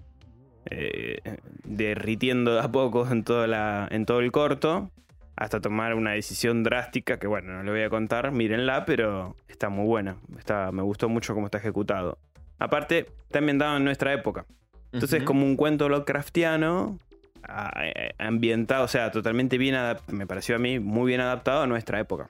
[0.70, 1.20] eh,
[1.64, 4.90] derritiendo de a poco en, toda la, en todo el corto.
[5.36, 9.70] hasta tomar una decisión drástica que, bueno, no le voy a contar, mírenla, pero está
[9.70, 10.16] muy buena.
[10.38, 12.18] Está, me gustó mucho cómo está ejecutado.
[12.60, 14.46] Aparte, está ambientado en nuestra época.
[14.92, 15.26] Entonces, Ujú.
[15.26, 17.00] como un cuento Lovecraftiano,
[17.46, 21.64] a- eh, ambientado, o sea, totalmente bien adaptado, me pareció a mí muy bien adaptado
[21.64, 22.30] a nuestra época.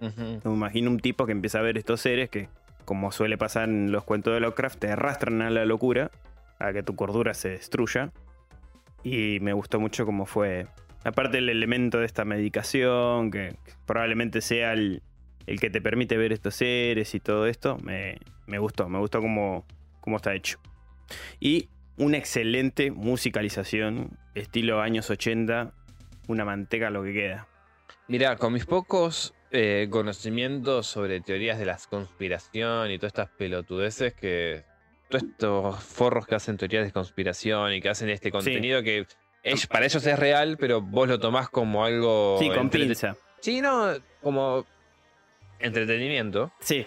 [0.00, 2.48] Me imagino un tipo que empieza a ver estos seres que,
[2.84, 6.10] como suele pasar en los cuentos de Lovecraft, te arrastran a la locura,
[6.58, 8.12] a que tu cordura se destruya.
[9.02, 10.66] Y me gustó mucho cómo fue.
[11.04, 15.02] Aparte el elemento de esta medicación, que probablemente sea el,
[15.46, 19.20] el que te permite ver estos seres y todo esto, me, me gustó, me gustó
[19.20, 19.64] cómo,
[20.00, 20.58] cómo está hecho.
[21.40, 25.72] Y una excelente musicalización, estilo años 80,
[26.28, 27.46] una manteca lo que queda.
[28.08, 34.12] Mirá, con mis pocos eh, conocimientos sobre teorías de la conspiración y todas estas pelotudeces
[34.14, 34.64] que.
[35.08, 39.06] Todos estos forros que hacen teorías de conspiración y que hacen este contenido que
[39.44, 42.36] es- para ellos es real, pero vos lo tomás como algo.
[42.40, 43.14] Sí, con pinza.
[43.40, 44.64] Sí, no, como
[45.60, 46.52] entretenimiento.
[46.60, 46.86] Sí,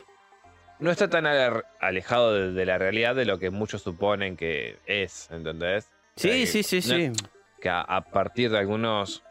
[0.80, 4.77] No está tan ale- alejado de, de la realidad de lo que muchos suponen que
[4.86, 5.89] es, ¿entendés?
[6.15, 7.25] O sea, sí, sí, sí, no- sí.
[7.62, 9.23] que a, a partir de algunos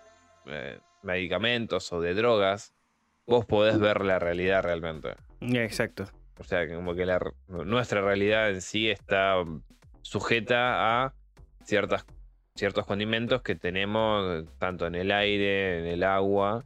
[0.46, 2.72] eh, medicamentos o de drogas,
[3.26, 5.14] vos podés ver la realidad realmente.
[5.40, 6.04] Exacto.
[6.38, 9.36] O sea, como que la nuestra realidad en sí está
[10.02, 11.14] sujeta a
[11.64, 12.04] ciertas,
[12.54, 16.64] ciertos condimentos que tenemos tanto en el aire, en el agua,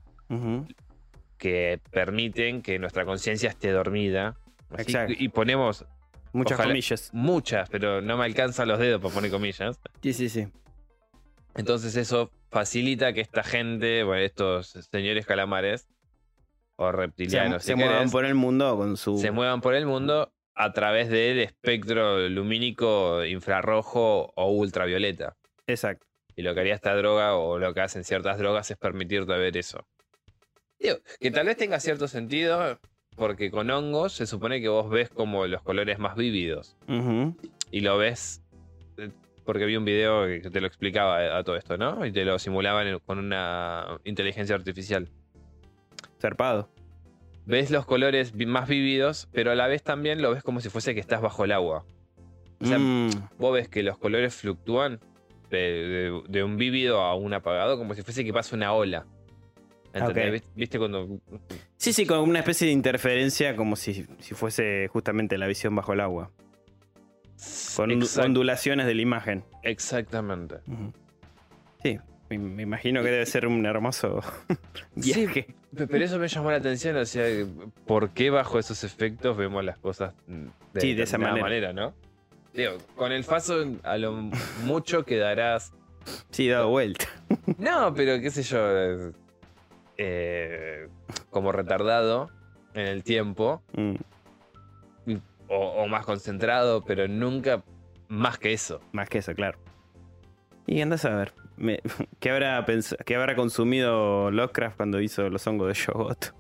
[1.39, 4.37] que permiten que nuestra conciencia esté dormida.
[4.71, 5.15] Así- Exacto.
[5.19, 5.85] y ponemos
[6.33, 7.11] Muchas Ojalá- comillas.
[7.13, 9.81] muchas, pero no me alcanzan los dedos para poner comillas.
[10.01, 10.47] Sí, sí, sí.
[11.57, 15.89] Entonces eso facilita que esta gente, bueno, estos señores calamares
[16.81, 19.19] o reptilianos, se si muevan querés, por el mundo con su.
[19.19, 25.37] se muevan por el mundo a través del espectro lumínico infrarrojo o ultravioleta.
[25.67, 26.07] Exacto.
[26.35, 29.59] Y lo que haría esta droga o lo que hacen ciertas drogas es permitirte ver
[29.59, 29.87] eso.
[30.79, 32.79] Digo, que tal vez tenga cierto sentido
[33.15, 36.79] porque con hongos se supone que vos ves como los colores más vívidos.
[37.71, 38.43] Y lo ves
[38.97, 39.11] eh,
[39.45, 42.07] porque vi un video que te lo explicaba a, a todo esto, ¿no?
[42.07, 45.11] Y te lo simulaban con una inteligencia artificial.
[46.21, 46.71] Zarpado.
[47.47, 50.95] Ves los colores más vívidos, pero a la vez también lo ves como si fuese
[50.95, 51.85] que estás bajo el agua.
[52.61, 55.01] O sea, Mm, Vos ves que los colores fluctúan
[55.51, 59.07] de, de- de un vívido a un apagado, como si fuese que pasa una ola.
[59.93, 60.27] ¿Entendés?
[60.27, 60.33] Ok.
[60.33, 61.09] ¿Viste- ¿Viste cuando
[61.77, 65.93] Sí, sí, con una especie de interferencia como si, si fuese justamente la visión bajo
[65.95, 66.31] el agua.
[67.75, 69.45] Con Exact- ondulaciones de la imagen.
[69.63, 70.57] Exactamente.
[71.83, 74.21] Sí, me, me imagino que debe ser un hermoso
[75.01, 75.43] Sí, viaje.
[75.45, 77.25] Pe- Pero eso me llamó la atención, o sea,
[77.87, 80.15] ¿por qué bajo esos efectos vemos las cosas
[80.73, 81.73] de, Sí, de esa manera.
[81.73, 81.95] ¿no?
[82.53, 84.13] Digo, con el faso a lo
[84.65, 85.73] mucho quedarás.
[86.31, 87.07] Sí, dado vuelta.
[87.59, 88.59] No, pero qué sé yo.
[89.97, 90.89] eh,
[91.31, 92.31] como retardado
[92.75, 93.63] en el tiempo.
[93.75, 93.95] Mm,
[95.49, 97.63] O, o más concentrado, pero nunca
[98.09, 98.81] más que eso.
[98.93, 99.59] más que eso, claro.
[100.67, 101.33] Y andas a ver.
[101.61, 101.81] Me-
[102.21, 102.65] ¿qué, habrá
[103.07, 106.35] ¿Qué habrá consumido Lovecraft cuando hizo los hongos de Shogot?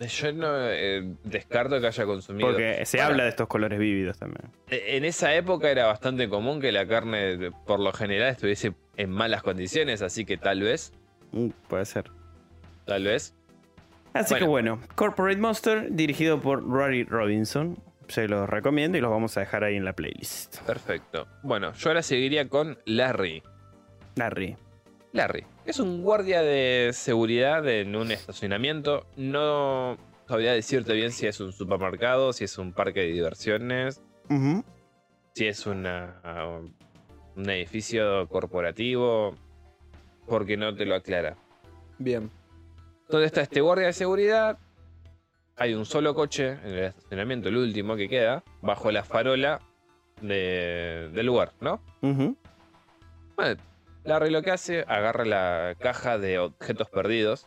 [0.00, 2.48] Yo no eh, descarto que haya consumido.
[2.48, 4.50] Porque se Bueno, habla de estos colores vívidos también.
[4.68, 9.10] E, En esa época era bastante común que la carne, por lo general, estuviese en
[9.10, 10.92] malas condiciones, así que tal vez,
[11.32, 12.10] Mm, puede ser.
[12.86, 13.34] tal vez.
[14.14, 14.44] Así Bueno.
[14.46, 17.78] que bueno, Corporate Monster, dirigido por Rory Robinson.
[18.08, 20.60] Se los recomiendo y los vamos a dejar ahí en la playlist.
[20.62, 21.28] Perfecto.
[21.42, 23.42] Bueno, yo ahora seguiría con Larry.
[24.20, 24.54] Larry.
[25.12, 29.06] Larry es un guardia de seguridad en un estacionamiento.
[29.16, 29.96] No
[30.28, 34.02] sabría decirte bien si es un supermercado, si es un parque de diversiones,
[35.34, 36.20] si es una,
[37.34, 39.34] un edificio corporativo,
[40.26, 41.36] porque no te lo aclara.
[41.98, 42.30] Bien.
[43.08, 44.58] ¿Dónde está este guardia de seguridad?
[45.56, 49.60] Hay un solo coche en el estacionamiento, el último que queda, bajo la farola
[50.20, 51.80] de- del lugar, ¿no?
[52.02, 52.36] Ujú.
[53.36, 53.60] Bueno,
[54.04, 57.46] Larry lo que hace, agarra la caja de objetos perdidos,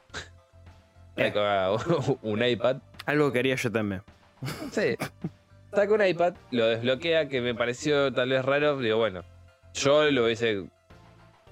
[1.17, 1.71] saca
[2.21, 4.01] un iPad, Algo que haría yo también.
[4.71, 4.95] sí,
[5.73, 9.23] saca un iPad, lo desbloquea, que me pareció tal vez raro, digo, bueno,
[9.73, 10.65] yo lo hubiese,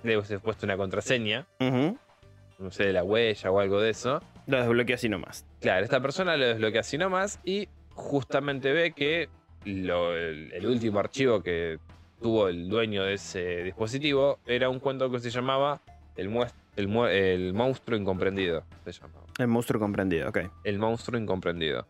[0.04, 4.58] le hubiese puesto una contraseña, no sé, de la huella o algo de eso, Lo
[4.60, 5.46] desbloquea así nomás.
[5.62, 9.30] Claro, esta persona lo desbloquea así nomás y justamente ve que
[9.66, 11.80] lo- el, el último archivo que
[12.22, 15.82] tuvo el dueño de ese dispositivo era un cuento que se llamaba
[16.16, 16.30] El,
[16.76, 18.64] el, mu- el monstruo incomprendido.
[18.86, 19.26] Se llamaba.
[19.38, 20.40] El monstruo comprendido, ok.
[20.64, 21.88] El monstruo incomprendido.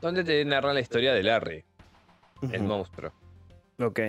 [0.00, 1.64] Donde te narra la historia de Larry,
[2.52, 3.12] el monstruo.
[3.78, 4.00] Ok.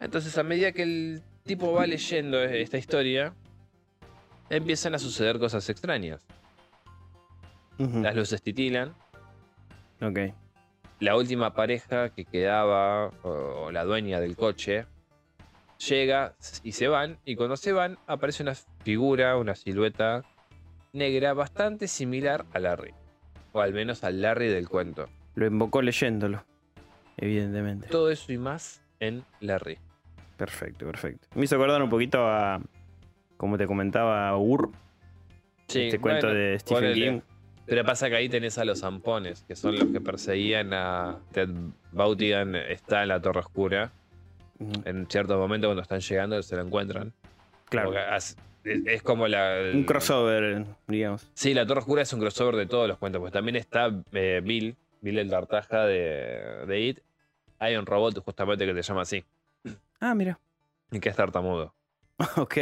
[0.00, 3.32] Entonces, a medida que el tipo va leyendo esta historia,
[4.50, 6.20] empiezan a suceder cosas extrañas.
[7.78, 8.94] Las luces titilan.
[10.02, 10.18] Ok.
[11.00, 14.84] La última pareja que quedaba, o, la dueña del coche,
[15.88, 17.18] llega y se van.
[17.24, 20.22] Y cuando se van, aparece una figura, una silueta
[20.92, 22.92] negra bastante similar a Larry.
[23.52, 25.08] O al menos al Larry del cuento.
[25.34, 26.44] Lo invocó leyéndolo.
[27.16, 27.88] Evidentemente.
[27.88, 29.78] Todo eso y más en Larry.
[30.36, 31.28] Perfecto, perfecto.
[31.34, 32.60] Me hizo acordar un poquito a.
[33.38, 34.70] Como te comentaba, Ur.
[35.66, 36.94] Sí, este cuento de Stephen.
[36.94, 37.20] King.
[37.66, 41.50] Pero pasa que ahí tenés a los zampones, que son los que perseguían a Ted
[41.92, 42.56] Bautigan.
[42.56, 43.92] Está en la Torre Oscura.
[44.84, 47.12] En ciertos momentos, cuando están llegando, se lo encuentran.
[47.66, 47.94] Claro.
[48.14, 49.70] Es, es como la.
[49.72, 51.30] Un crossover, digamos.
[51.34, 53.20] Sí, la Torre Oscura es un crossover de todos los cuentos.
[53.20, 57.00] Pues también está eh, Bill, Bill el Tartaja de, de It.
[57.58, 59.24] Hay un robot justamente que se llama así.
[60.00, 60.38] Ah, mira.
[60.90, 61.74] Y que es tartamudo.
[62.36, 62.56] Ok.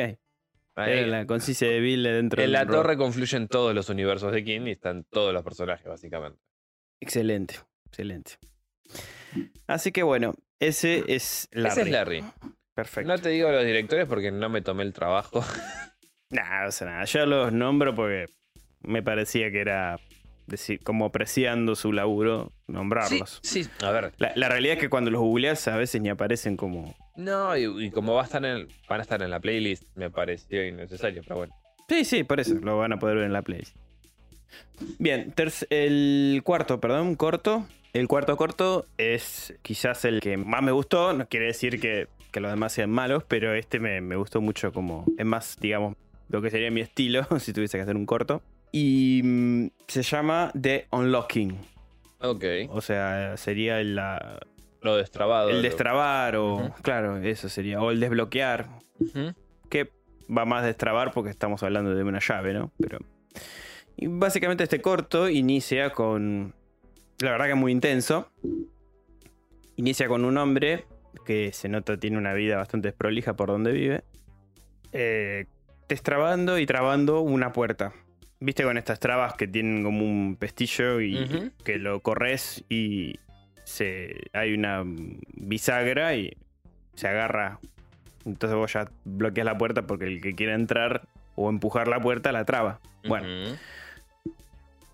[0.78, 4.44] Ahí- Eh, la conciencia de Bill dentro en la torre confluyen todos los universos de
[4.44, 6.38] King y están todos los personajes, básicamente.
[7.00, 7.56] Excelente,
[7.86, 8.32] excelente.
[9.66, 11.70] Así que bueno, ese es Larry.
[11.72, 12.24] Ese es Larry.
[12.74, 13.08] Perfecto.
[13.08, 15.44] No te digo los directores porque no me tomé el trabajo.
[16.30, 17.04] Nah, no sé nada.
[17.06, 18.26] Yo los nombro porque
[18.82, 19.98] me parecía que era
[20.46, 23.40] decir, como apreciando su laburo nombrarlos.
[23.42, 23.70] Sí, sí.
[23.82, 24.12] A ver.
[24.18, 26.94] La, la realidad es que cuando los googleas a veces ni aparecen como.
[27.18, 30.08] No, y, y como va a estar en, van a estar en la playlist, me
[30.08, 31.54] pareció innecesario, pero bueno.
[31.88, 33.74] Sí, sí, por eso lo van a poder ver en la playlist.
[34.98, 37.66] Bien, terc- el cuarto, perdón, corto.
[37.92, 41.12] El cuarto corto es quizás el que más me gustó.
[41.12, 44.72] No quiere decir que, que los demás sean malos, pero este me, me gustó mucho
[44.72, 45.04] como.
[45.18, 45.96] Es más, digamos,
[46.28, 48.42] lo que sería mi estilo si tuviese que hacer un corto.
[48.70, 51.58] Y mm, se llama The Unlocking.
[52.20, 52.44] Ok.
[52.70, 54.38] O sea, sería la-
[54.82, 55.50] Lo destrabado.
[55.50, 56.74] el destrabar o.
[56.82, 57.80] Claro, eso sería.
[57.80, 58.68] O el desbloquear.
[59.68, 59.90] Que
[60.34, 62.70] va más de destrabar porque estamos hablando de una llave, ¿no?
[62.78, 62.98] Pero.
[63.96, 66.54] Y básicamente este corto inicia con.
[67.20, 68.30] La verdad que es muy intenso.
[69.76, 70.84] Inicia con un hombre
[71.24, 74.04] que se nota tiene una vida bastante desprolija por donde vive.
[74.92, 75.46] eh,
[75.88, 77.92] destrabando y trabando una puerta.
[78.40, 83.18] Viste con estas trabas que tienen como un pestillo y que lo corres y
[83.68, 84.82] se, hay una
[85.36, 86.36] bisagra y
[86.94, 87.60] se agarra
[88.28, 91.02] entonces vos ya bloqueas la puerta porque el que quiera entrar
[91.34, 92.80] o empujar la puerta la traba.
[93.06, 93.56] Bueno,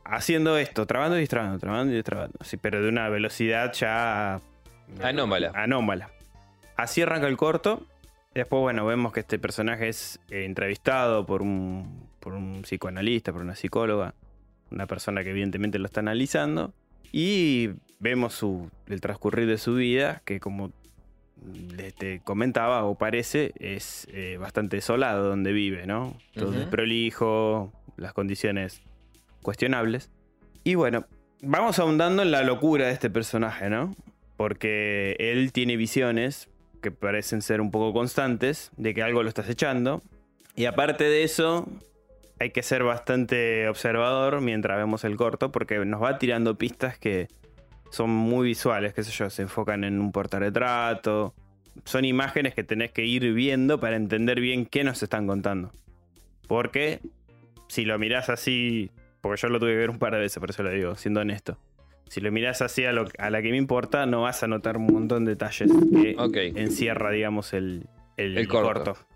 [0.04, 2.38] haciendo esto, trabando y destrabando, trabando y destrabando.
[2.42, 4.40] Sí, pero de una velocidad ya.
[5.02, 5.50] Anómala.
[5.54, 6.10] Anómala.
[6.76, 7.86] Así arranca el corto.
[8.34, 13.42] Después, bueno, vemos que este personaje es eh, entrevistado por un, por un psicoanalista, por
[13.42, 14.14] una psicóloga.
[14.70, 16.72] Una persona que evidentemente lo está analizando.
[17.16, 20.72] Y vemos su, el transcurrir de su vida, que como
[21.96, 26.18] te comentaba o parece, es eh, bastante desolado donde vive, ¿no?
[26.34, 26.58] Todo Ujú.
[26.58, 28.82] desprolijo, las condiciones
[29.42, 30.10] cuestionables.
[30.64, 31.06] Y bueno,
[31.40, 33.94] vamos ahondando en la locura de este personaje, ¿no?
[34.36, 36.48] Porque él tiene visiones
[36.82, 40.02] que parecen ser un poco constantes de que algo lo está acechando.
[40.56, 41.68] Y aparte de eso,
[42.44, 47.28] hay que ser bastante observador mientras vemos el corto porque nos va tirando pistas que
[47.90, 51.34] son muy visuales, qué sé yo, se enfocan en un portarretrato.
[51.84, 55.72] Son imágenes que tenés que ir viendo para entender bien qué nos están contando.
[56.46, 57.00] Porque
[57.68, 58.90] si lo mirás así,
[59.20, 61.20] porque yo lo tuve que ver un par de veces, por eso lo digo, siendo
[61.20, 61.58] honesto.
[62.08, 64.76] Si lo mirás así a, lo- a la que me importa, no vas a notar
[64.76, 65.70] un montón de detalles
[66.02, 66.14] que
[66.56, 67.86] encierra, digamos, el,
[68.16, 68.84] el, El corto.
[68.92, 69.06] corto.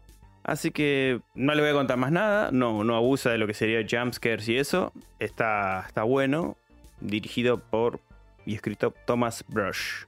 [0.49, 2.51] Así que no le voy a contar más nada.
[2.53, 4.92] No, no abusa de lo que sería jumpscares y eso.
[5.18, 6.57] Está, está bueno.
[7.01, 8.01] Dirigido por
[8.46, 10.05] y escrito Thomas Brush.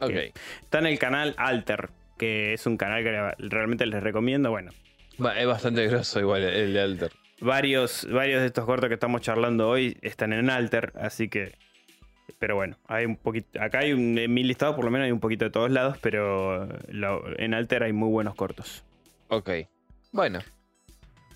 [0.00, 0.12] Ok.
[0.62, 4.50] Está en el canal Alter, que es un canal que realmente les recomiendo.
[4.50, 4.70] Bueno,
[5.36, 7.12] es bastante grosso igual el de Alter.
[7.40, 11.52] varios, varios de estos cortos que estamos charlando hoy están en Alter, así que.
[12.38, 13.60] Pero bueno, hay un poquito.
[13.62, 15.96] Acá hay un, en mi listado, por lo menos hay un poquito de todos lados,
[16.00, 18.82] pero lo- en Alter hay muy buenos cortos.
[19.28, 19.50] Ok.
[20.12, 20.40] Bueno.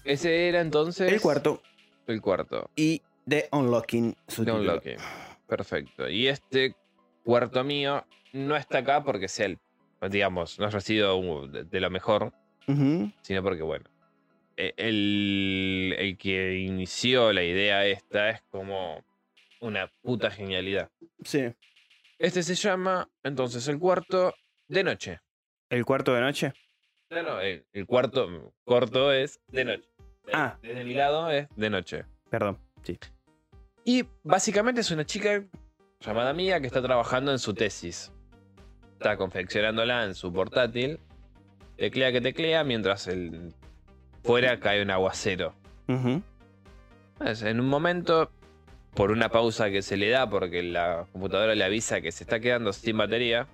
[0.04, 1.12] Ese era entonces.
[1.12, 1.62] El cuarto
[2.06, 2.70] El cuarto.
[2.76, 4.16] y The Unlocking.
[4.28, 4.60] su título.
[4.60, 4.96] Unlocking.
[5.46, 6.08] Perfecto.
[6.08, 6.74] Y este
[7.24, 9.58] cuarto mío no está acá porque sea el.
[10.10, 12.32] Digamos, no ha sido de, lo mejor,
[12.66, 13.84] sino porque, bueno.
[14.56, 19.04] eh, El, el que inició la idea esta es como
[19.60, 20.90] una puta genialidad.
[21.22, 21.52] Sí.
[22.18, 24.32] Este se llama, entonces, el cuarto
[24.68, 25.20] de noche.
[25.68, 26.52] ¿El cuarto de noche?
[27.10, 29.88] No, no, el, el cuarto corto es de noche.
[30.26, 30.56] De- Ah.
[30.62, 32.04] Desde mi lado es de noche.
[32.30, 32.58] Perdón.
[32.82, 32.98] Sí.
[33.84, 35.42] Y básicamente es una chica
[36.00, 38.12] llamada Mía que está trabajando en su tesis.
[38.92, 41.00] Está confeccionándola en su portátil.
[41.76, 43.52] Teclea que teclea mientras el...
[44.22, 45.54] fuera cae un aguacero.
[45.88, 48.30] En un momento,
[48.94, 52.38] por una pausa que se le da porque la computadora le avisa que se está
[52.38, 53.48] quedando sin batería.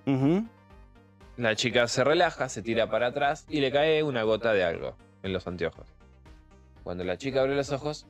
[1.37, 4.97] La chica se relaja, se tira para atrás y le cae una gota de algo
[5.23, 5.87] en los anteojos.
[6.83, 8.07] Cuando la chica abre los ojos,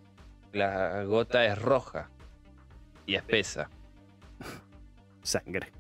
[0.54, 2.10] la gota es roja
[3.06, 3.70] y espesa.
[5.24, 5.72] Sangre.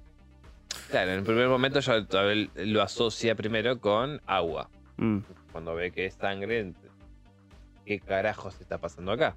[0.90, 4.70] Claro, en el primer momento ya todavía lo asocia primero con agua.
[4.98, 5.20] Mm.
[5.52, 6.74] Cuando ve que es sangre,
[7.86, 9.36] ¿qué carajos está pasando acá?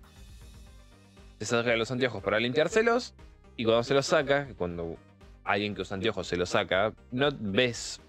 [1.38, 3.14] Se saca los anteojos para limpiárselos
[3.56, 4.96] y cuando se los saca, cuando
[5.44, 8.00] alguien que usa anteojos se los saca, no ves,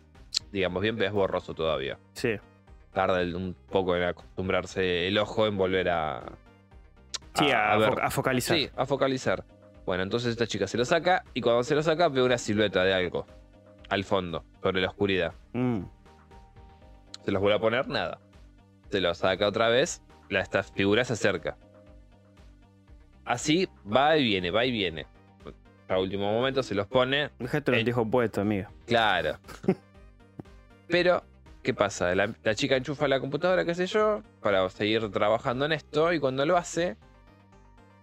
[0.51, 1.97] digamos bien, ves borroso todavía.
[2.13, 2.35] Sí.
[2.93, 6.23] Tarda un poco en acostumbrarse el ojo en volver a...
[7.35, 8.01] Sí, a, ver.
[8.01, 8.57] a focalizar.
[8.57, 9.45] Sí, a focalizar.
[9.85, 12.83] Bueno, entonces esta chica se lo saca y cuando se lo saca ve una silueta
[12.83, 13.25] de algo
[13.89, 15.33] al fondo, sobre la oscuridad.
[15.53, 15.81] Mm.
[17.23, 18.19] Se los vuelve a poner, nada.
[18.89, 21.57] Se los saca otra vez, la, esta figura se acerca.
[23.25, 25.05] Así va y viene, va y viene.
[25.91, 27.81] A último momento se los pone, Dejate los Eh.
[27.81, 28.69] anteojos puestos, amigo.
[28.87, 29.37] claro.
[30.87, 31.23] Pero,
[31.63, 32.15] ¿qué pasa?
[32.15, 36.19] La, la chica enchufa la computadora, qué sé yo, para seguir trabajando en esto y
[36.19, 36.95] cuando lo hace,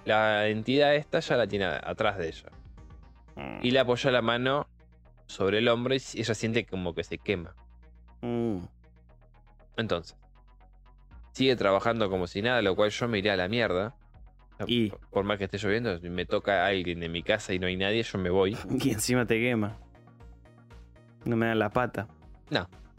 [0.04, 2.48] la entidad esta ya la tiene atrás de ella.
[3.36, 3.58] Mm.
[3.62, 4.66] Y le apoya la mano
[5.26, 7.54] sobre el hombro y ella siente como que se quema.
[8.22, 8.58] Mm.
[9.76, 10.16] Entonces,
[11.32, 13.94] sigue trabajando como si nada, lo cual yo me iré a la mierda.
[14.66, 17.66] Y- Por más que esté lloviendo, si me toca alguien en mi casa y no
[17.66, 18.56] hay nadie, yo me voy.
[18.82, 19.76] Y encima te quema.
[21.24, 22.08] No me dan la pata.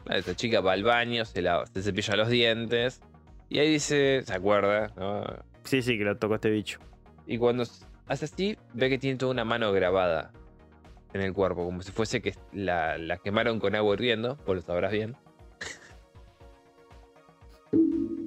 [0.10, 3.00] Esta chica va al baño, se, la, se cepilla los dientes.
[3.48, 5.24] Y ahí dice, se acuerda, ¿no?
[5.66, 6.80] Sí, sí, que lo tocó este bicho.
[7.28, 7.64] Y cuando
[8.08, 10.32] hace así, ve que tiene toda una mano grabada
[11.14, 14.62] en el cuerpo, como si fuese que la, la quemaron con agua hirviendo, vos lo
[14.64, 15.16] sabrás bien.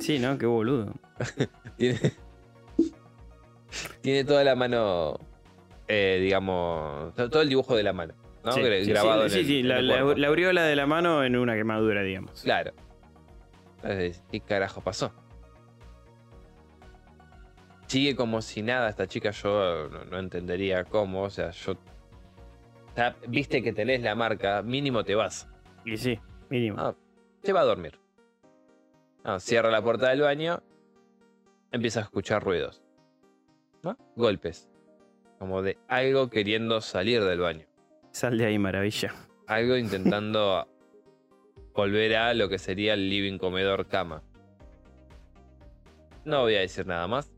[0.01, 0.39] Sí, ¿no?
[0.39, 0.93] Qué boludo.
[1.77, 1.99] Tiene,
[4.01, 5.19] tiene toda la mano,
[5.89, 8.15] eh, digamos, to- todo el dibujo de la mano,
[8.45, 8.53] ¿no?
[8.53, 10.87] sí, Gra- sí, grabado sí, en sí, el- sí, en la, la- aureola de la
[10.87, 12.43] mano en una quemadura, digamos.
[12.43, 12.73] Claro.
[13.77, 15.13] Entonces, ¿qué carajo pasó?
[17.87, 21.77] Sigue como si nada esta chica, yo no, no entendería cómo, o sea, yo...
[23.29, 25.47] viste que tenés la marca, mínimo te vas.
[25.85, 26.19] Y sí,
[26.49, 26.77] mínimo.
[26.81, 26.95] Ah,
[27.43, 27.99] se va a dormir.
[29.25, 30.63] Ah, cierra la puerta del baño,
[31.71, 32.83] empieza a escuchar ruidos.
[33.83, 33.97] ¿No?
[34.17, 34.69] Golpes.
[35.39, 37.67] Como de algo queriendo salir del baño.
[38.13, 39.15] Sal de ahí, maravilla.
[39.47, 40.69] Algo intentando
[41.75, 44.23] volver a lo que sería el living comedor cama.
[46.25, 47.33] No voy a decir nada más.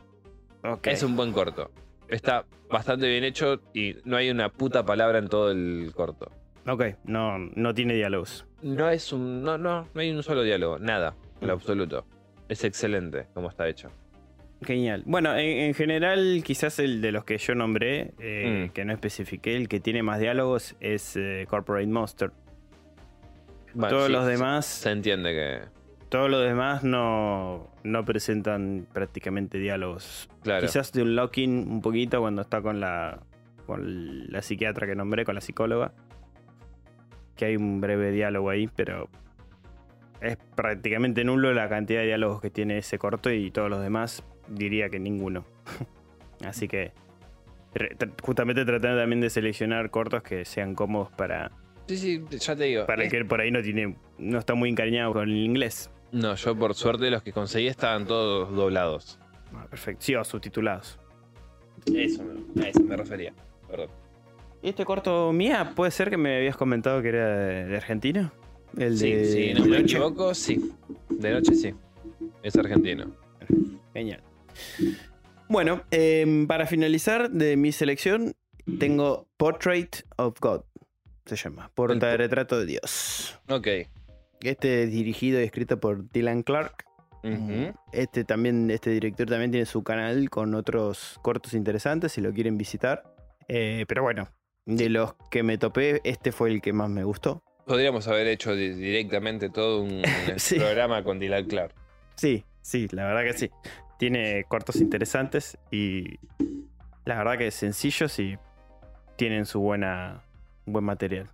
[0.82, 1.70] Es un buen corto.
[2.08, 6.30] Está bastante bien hecho y no hay una puta palabra en todo el corto.
[6.66, 8.46] Ok, no, no tiene diálogos.
[8.62, 9.42] No es un.
[9.42, 10.78] No, no, no hay un solo diálogo.
[10.78, 11.14] Nada.
[11.40, 12.06] En lo absoluto.
[12.48, 13.90] Es excelente como está hecho.
[14.62, 15.02] Genial.
[15.06, 18.72] Bueno, en, en general, quizás el de los que yo nombré, eh, Mm.
[18.72, 22.30] que no especifiqué, el que tiene más diálogos es eh, Corporate Monster.
[23.74, 25.60] Bueno, Todos sí, los demás, Se entiende que.
[26.08, 30.28] todos los demás no, no presentan prácticamente diálogos.
[30.42, 30.64] Claro.
[30.66, 33.20] Quizás de un locking un poquito cuando está con la,
[33.66, 35.92] con la psiquiatra que nombré, con la psicóloga.
[37.36, 39.08] Que hay un breve diálogo ahí, pero
[40.20, 44.22] es prácticamente nulo la cantidad de diálogos que tiene ese corto y todos los demás
[44.48, 45.44] diría que ninguno.
[46.44, 46.92] Así que
[47.74, 51.50] re- tra- justamente tratando también de seleccionar cortos que sean cómodos para,
[51.86, 52.86] Sí, sí, ya te digo.
[52.86, 55.90] para el que por ahí no tiene no está muy encariñado con el inglés.
[56.12, 59.18] No, yo por suerte los que conseguí estaban todos doblados.
[59.54, 60.02] Ah, perfecto.
[60.04, 60.98] Sí, o subtitulados.
[61.92, 62.22] Eso
[62.54, 63.32] me, a eso me refería.
[63.68, 63.88] Perdón.
[64.62, 68.32] ¿Y este corto mía puede ser que me habías comentado que era de, Argentina?
[68.78, 69.96] El Sí, de sí, no de me noche.
[69.96, 70.72] equivoco, sí.
[71.10, 71.74] De noche sí.
[72.42, 73.06] Es argentino.
[73.92, 74.22] Genial.
[75.48, 78.34] Bueno, em, para finalizar de mi selección,
[78.78, 80.62] tengo Portrait of God.
[81.26, 81.70] Se llama.
[81.74, 83.38] Porta de retrato de Dios.
[83.48, 83.68] Ok.
[84.42, 86.84] Este es dirigido y escrito por Dylan Clark.
[87.92, 92.58] Este también, este director también tiene su canal con otros cortos interesantes si lo quieren
[92.58, 93.14] visitar.
[93.48, 94.28] Eh, pero bueno,
[94.66, 97.42] de los que me topé, este fue el que más me gustó.
[97.66, 100.02] Podríamos haber hecho di- directamente todo un
[100.36, 100.56] Sí.
[100.58, 101.74] programa con Dylan Clark.
[102.16, 103.50] Sí, sí, la verdad que sí.
[104.04, 106.18] Tiene cortos interesantes y
[107.06, 108.36] la verdad que sencillos y
[109.16, 110.20] tienen su buena
[110.66, 111.30] buen material.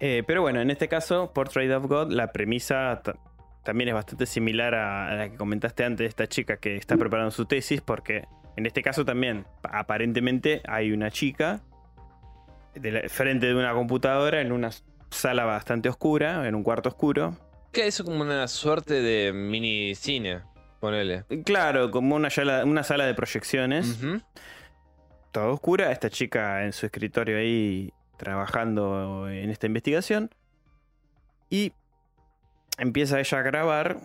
[0.00, 3.16] Eh, pero bueno, en este caso, Portrait of God, la premisa ta-
[3.62, 7.30] también es bastante similar a, la que comentaste antes de esta chica que está preparando
[7.30, 8.26] su tesis, porque
[8.56, 11.62] en este caso también, pa- aparentemente, hay una chica
[12.74, 14.68] de frente de una computadora en una
[15.08, 17.34] sala bastante oscura, en un cuarto oscuro,
[17.72, 20.42] Que es como una suerte de mini cine.
[20.84, 21.24] Ponele.
[21.46, 24.02] Claro, como una sala, una sala de proyecciones.
[24.02, 24.20] Ujú.
[25.32, 25.90] Toda oscura.
[25.90, 30.28] Esta chica en su escritorio ahí trabajando en esta investigación.
[31.48, 31.72] Y
[32.76, 33.96] empieza ella a grabar,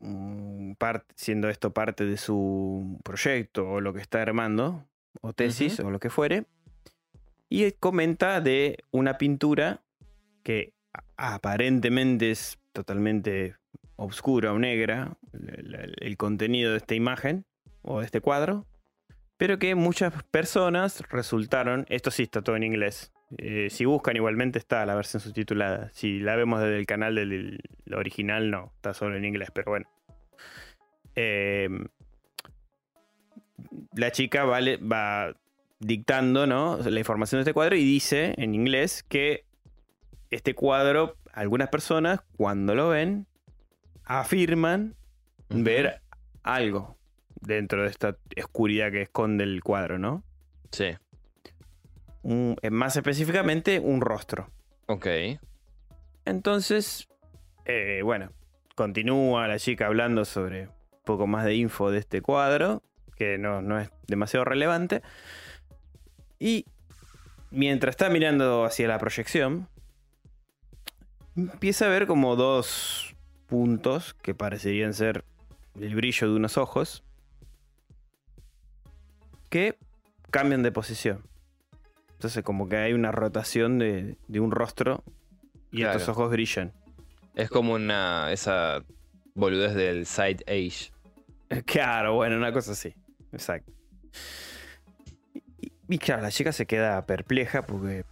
[0.00, 0.72] mm,
[1.14, 4.84] siendo esto parte de su proyecto o lo que está armando,
[5.22, 6.44] o tesis o lo que fuere.
[7.48, 9.80] Y comenta de una pintura
[10.42, 10.74] que
[11.16, 13.56] aparentemente es totalmente
[13.98, 17.44] oscura o negra, el, contenido de esta imagen
[17.82, 18.66] o de este cuadro,
[19.36, 24.58] pero que muchas personas resultaron, esto sí está todo en inglés, eh, si buscan igualmente
[24.58, 27.60] está la versión subtitulada, si la vemos desde el canal del
[27.92, 29.86] original no, está solo en inglés, pero bueno.
[31.16, 31.68] Eh,
[33.94, 35.34] la chica vale- va
[35.80, 36.78] dictando ¿no?
[36.78, 39.44] la información de este cuadro y dice en inglés que
[40.30, 43.26] este cuadro, algunas personas cuando lo ven,
[44.08, 44.96] afirman
[45.50, 46.00] ver
[46.42, 46.96] algo
[47.40, 50.24] dentro de esta oscuridad que esconde el cuadro, ¿no?
[50.72, 50.96] Sí.
[52.22, 54.50] Un- eh, más específicamente, un rostro.
[54.86, 55.06] Ok.
[56.24, 57.06] Entonces,
[57.66, 58.32] eh, bueno,
[58.74, 62.82] continúa la chica hablando sobre un poco más de info de este cuadro,
[63.16, 65.02] que no, no es demasiado relevante.
[66.38, 66.64] Y
[67.50, 69.68] mientras está mirando hacia la proyección,
[71.36, 73.07] empieza a ver como dos
[73.48, 75.24] puntos que parecerían ser
[75.80, 77.02] el brillo de unos ojos,
[79.50, 79.78] que
[80.30, 81.22] cambian de posición.
[82.12, 85.02] Entonces como que hay una rotación de, de un rostro
[85.70, 85.98] y Claro.
[85.98, 86.72] estos ojos brillan.
[87.34, 88.32] Es como una.
[88.32, 88.84] esa
[89.34, 90.92] boludez del side age.
[91.64, 92.94] Claro, bueno, una cosa así.
[93.32, 93.72] Exacto.
[95.62, 98.04] Y, y claro, la chica se queda perpleja porque...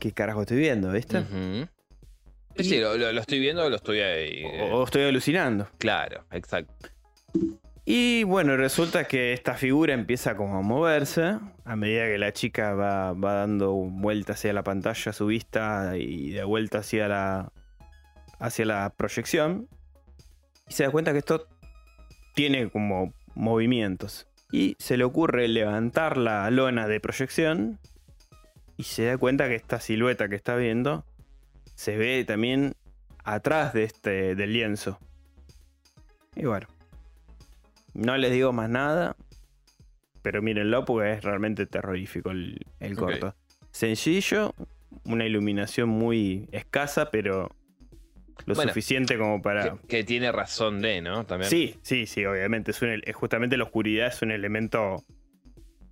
[0.00, 1.20] ¿Qué carajo estoy viendo, viste?
[1.24, 1.68] Sí,
[2.58, 4.42] sí, lo, lo- lo estoy viendo, lo estoy ahí.
[4.44, 5.68] eh, O, o estoy alucinando.
[5.78, 6.88] Claro, exacto.
[7.84, 12.74] Y bueno, resulta que esta figura empieza como a moverse a medida que la chica
[12.74, 17.52] va, va dando vuelta hacia la pantalla, su vista y de vuelta hacia la,
[18.38, 19.68] hacia la proyección.
[20.68, 21.46] Y se da cuenta que esto
[22.34, 24.26] tiene como movimientos.
[24.52, 27.78] Y se le ocurre levantar la lona de proyección
[28.76, 31.04] y se da cuenta que esta silueta que está viendo
[31.78, 32.74] se ve también
[33.22, 34.98] atrás de este del lienzo.
[36.34, 36.66] Y bueno.
[37.94, 39.16] No les digo más nada.
[40.22, 43.36] Pero mírenlo porque es realmente terrorífico el, el corto.
[43.70, 44.56] Sencillo,
[45.04, 47.54] una iluminación muy escasa, pero
[48.44, 49.76] lo Bueno, suficiente como para.
[49.78, 51.24] Que, que tiene razón de, ¿no?
[51.26, 51.48] También.
[51.48, 52.72] Sí, sí, sí, obviamente.
[52.72, 55.04] Es un ele- es justamente la oscuridad es un elemento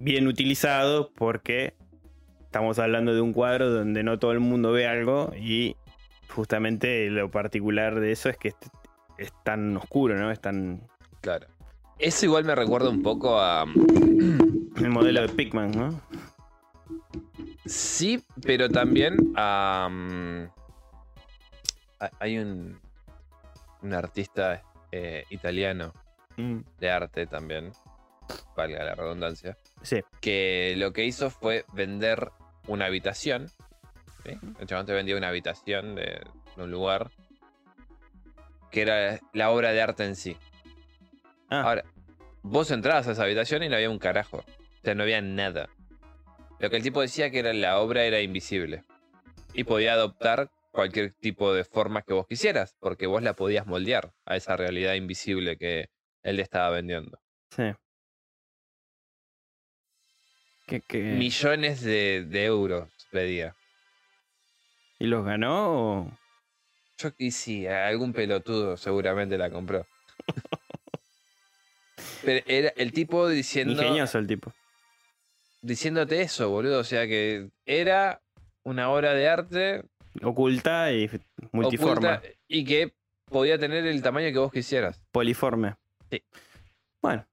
[0.01, 1.75] bien utilizado porque
[2.57, 5.77] estamos hablando de un cuadro donde no todo el mundo ve algo y
[6.31, 8.55] justamente lo particular de eso es que es,
[9.19, 10.31] es tan oscuro, ¿no?
[10.31, 10.81] Es tan.
[11.21, 11.49] Claro.
[11.99, 13.65] Eso igual me recuerda un poco a.
[14.77, 16.01] El modelo de Pigman, ¿no?
[17.67, 19.91] Sí, pero también a.
[22.01, 22.81] ha- Hay un.
[23.83, 25.93] Un artista eh, italiano
[26.39, 27.73] Mm, de arte también.
[28.57, 29.59] Valga la redundancia.
[29.83, 30.01] Sí.
[30.23, 32.31] que lo que hizo fue vender
[32.67, 33.49] una habitación.
[34.25, 34.39] ¿sí?
[34.61, 36.21] El chabón te vendía una habitación de,
[36.57, 37.11] de un lugar
[38.71, 40.37] que era la obra de arte en sí.
[41.49, 41.85] Ah, Ahora,
[42.43, 44.39] vos entrabas a esa habitación y no había un carajo.
[44.39, 45.69] O sea, no había nada.
[46.59, 48.83] Lo que el tipo decía que era la obra era invisible.
[49.53, 54.13] Y podía adoptar cualquier tipo de forma que vos quisieras, porque vos la podías moldear
[54.27, 55.89] a esa realidad invisible que
[56.23, 57.19] él le estaba vendiendo.
[57.51, 57.73] sí.
[60.67, 61.03] ¿Qué, qué?
[61.03, 63.55] Millones de, de euros pedía.
[64.99, 66.19] ¿Y los ganó o.?
[66.99, 69.87] Yo y sí, algún pelotudo seguramente la compró.
[72.25, 74.53] Pero era el tipo diciendo, Ingenioso el tipo.
[75.63, 76.81] diciéndote eso, boludo.
[76.81, 78.21] O sea que era
[78.65, 79.85] una obra de arte
[80.23, 81.11] Oculta y
[81.53, 82.09] multiforme.
[82.09, 82.95] oculta y que
[83.27, 85.01] podía tener el tamaño que vos quisieras.
[85.13, 85.77] Poliforme.
[86.11, 86.23] Sí.
[87.03, 87.27] Bueno.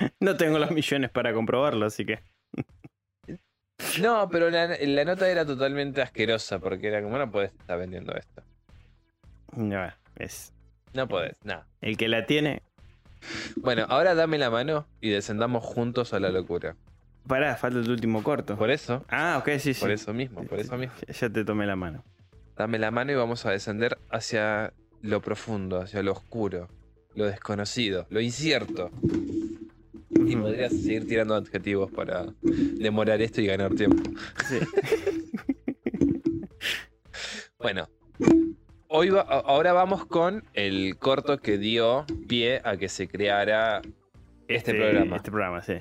[0.20, 2.20] no tengo los millones para comprobarlo, así que.
[4.00, 8.14] No, pero la, la nota era totalmente asquerosa porque era como no podés estar vendiendo
[8.14, 8.42] esto.
[9.56, 10.52] No, es.
[10.92, 11.66] No podés, nada.
[11.80, 12.62] El que la tiene.
[13.56, 16.76] Bueno, ahora dame la mano y descendamos juntos a la locura.
[17.26, 18.56] Pará, falta el último corto.
[18.56, 19.80] Por eso, Ah, ok, sí, sí.
[19.80, 20.94] por eso mismo, por eso mismo.
[21.08, 22.04] Ya te tomé la mano.
[22.56, 26.68] Dame la mano y vamos a descender hacia lo profundo, hacia lo oscuro,
[27.14, 28.90] lo desconocido, lo incierto.
[30.26, 34.02] Y podrías seguir tirando adjetivos para demorar esto y ganar tiempo.
[34.48, 34.58] Sí.
[37.58, 37.88] Bueno,
[38.88, 43.82] hoy va- ahora vamos con el corto que dio pie a que se creara
[44.48, 45.16] este, programa.
[45.16, 45.74] Este programa, sí.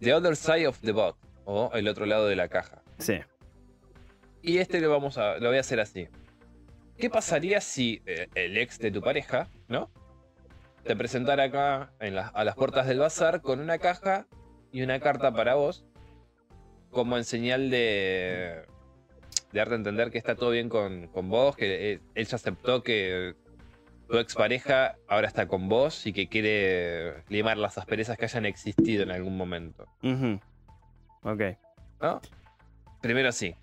[0.00, 2.82] The Other Side of the Box, o El otro lado de la caja.
[2.98, 3.18] Sí.
[4.40, 5.36] Y este lo vamos a.
[5.38, 6.08] lo voy a hacer así.
[6.96, 9.90] ¿Qué pasaría si eh, el ex de tu pareja, ¿no?
[10.84, 14.26] Te presentara acá en la- a las puertas del bazar con una caja
[14.72, 15.84] y una carta para vos.
[16.90, 18.64] Como en señal de.
[19.52, 22.82] de darte a entender que está todo bien con, con vos, que él ya aceptó
[22.82, 23.34] que
[24.08, 29.02] tu expareja ahora está con vos y que quiere limar las asperezas que hayan existido
[29.04, 29.86] en algún momento.
[30.02, 30.38] Ujú.
[31.22, 31.42] Ok.
[32.00, 32.20] ¿no?
[33.00, 33.54] Primero sí.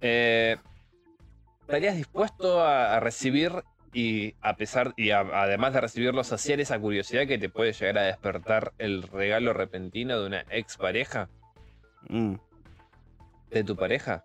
[0.00, 0.56] Eh,
[1.62, 3.52] ¿Estarías dispuesto a, a recibir
[3.92, 7.98] y a pesar y a- además de recibirlo saciar esa curiosidad que te puede llegar
[7.98, 11.28] a despertar el regalo repentino de una expareja
[12.08, 12.34] Mm.
[13.50, 14.24] de tu pareja?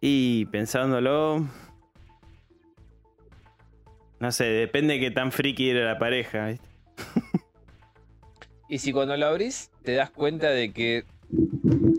[0.00, 1.46] Y pensándolo.
[4.18, 6.46] No sé, depende de qué tan friki era la pareja.
[6.48, 6.68] ¿viste?
[8.68, 11.04] Y si cuando lo abrís te das cuenta de que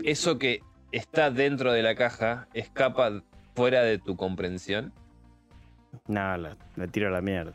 [0.04, 3.22] eso que está dentro de la caja escapa
[3.54, 4.92] fuera de tu comprensión.
[6.08, 7.52] No, la, la tiro a la mierda.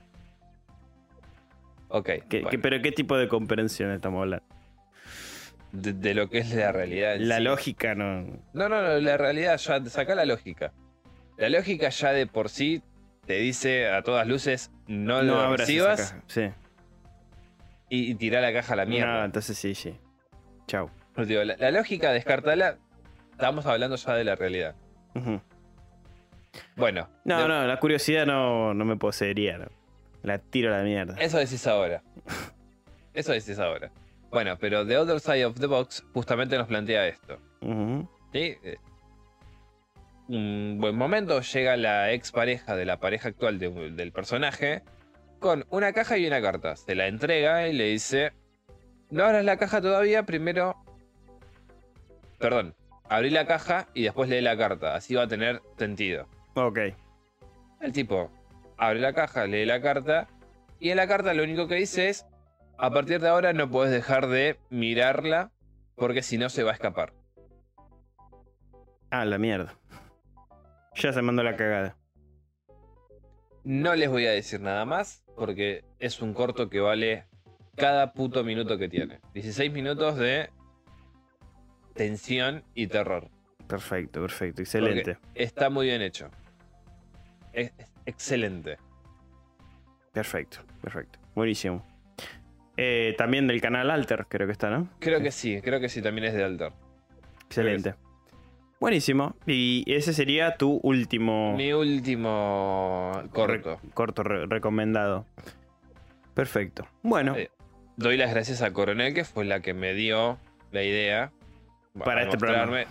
[1.89, 2.05] Ok.
[2.05, 4.45] ¿Qué- bueno, qué- ¿Pero qué tipo de comprensión estamos hablando?
[5.73, 7.17] de, de lo que es la realidad.
[7.19, 7.43] La sí.
[7.43, 8.21] lógica no.
[8.53, 10.71] No, no, no, la realidad ya, saca la lógica.
[11.37, 12.81] La lógica ya de por sí
[13.25, 16.15] te dice a todas luces no, No lo recibas.
[16.27, 16.49] Sí.
[17.89, 19.25] y, y tirá la caja a la No, mierda.
[19.25, 19.95] entonces sí, sí.
[20.67, 20.89] Chau.
[21.17, 22.77] Digo, la, la lógica, descartala.
[23.31, 24.75] Estamos hablando ya de la realidad.
[25.15, 25.41] Ujú.
[26.75, 29.57] Bueno, No, de- no, la curiosidad no, no me poseería.
[29.57, 29.67] no.
[30.23, 31.15] La tiro a la mierda.
[31.19, 32.01] eso decís ahora.
[33.13, 33.91] Eso decís ahora.
[34.29, 37.39] Bueno, pero The Other Side of the Box justamente nos plantea esto.
[38.31, 38.55] ¿sí?
[38.63, 38.77] Eh,
[40.27, 44.83] Un buen momento llega la ex pareja de la pareja actual de- del personaje
[45.39, 46.75] con una caja y una carta.
[46.75, 48.33] Se la entrega y le dice:
[49.09, 50.75] No abras la caja todavía, primero.
[52.37, 52.75] Perdón,
[53.09, 54.93] abrí la caja y después lee la carta.
[54.95, 56.27] Así va a tener sentido.
[56.57, 56.79] Ok.
[57.81, 58.31] El tipo
[58.77, 60.27] abre la caja, lee la carta
[60.79, 62.25] y en la carta lo único que dice es:
[62.79, 65.51] A partir de ahora no puedes dejar de mirarla
[65.95, 67.13] porque si no se va a escapar.
[69.11, 69.75] Ah, la mierda.
[70.95, 71.95] Ya se mandó la cagada.
[73.63, 77.25] No les voy a decir nada más porque es un corto que vale
[77.75, 79.19] cada puto minuto que tiene.
[79.33, 80.49] 16 minutos de
[81.93, 83.29] tensión y terror.
[83.67, 84.61] Perfecto, perfecto.
[84.61, 85.17] Excelente.
[85.35, 86.31] Está muy bien hecho.
[87.57, 88.77] Es es excelente.
[90.13, 91.19] Perfecto, perfecto.
[91.35, 91.85] Buenísimo.
[92.77, 94.87] Eh, también del canal Alter, creo que está, ¿no?
[94.99, 96.71] Creo que sí, creo que sí, también es de Alter.
[97.45, 97.95] Excelente.
[98.79, 99.35] Buenísimo.
[99.47, 103.79] Y ese sería tu último Mi último corto.
[103.81, 105.25] re- corto re- recomendado.
[106.35, 106.85] Perfecto.
[107.01, 107.49] Bueno, Eh,
[107.95, 110.37] Doy las gracias a Coronel, que fue la que me dio
[110.71, 111.31] la idea
[111.97, 112.85] Para a este mostrarme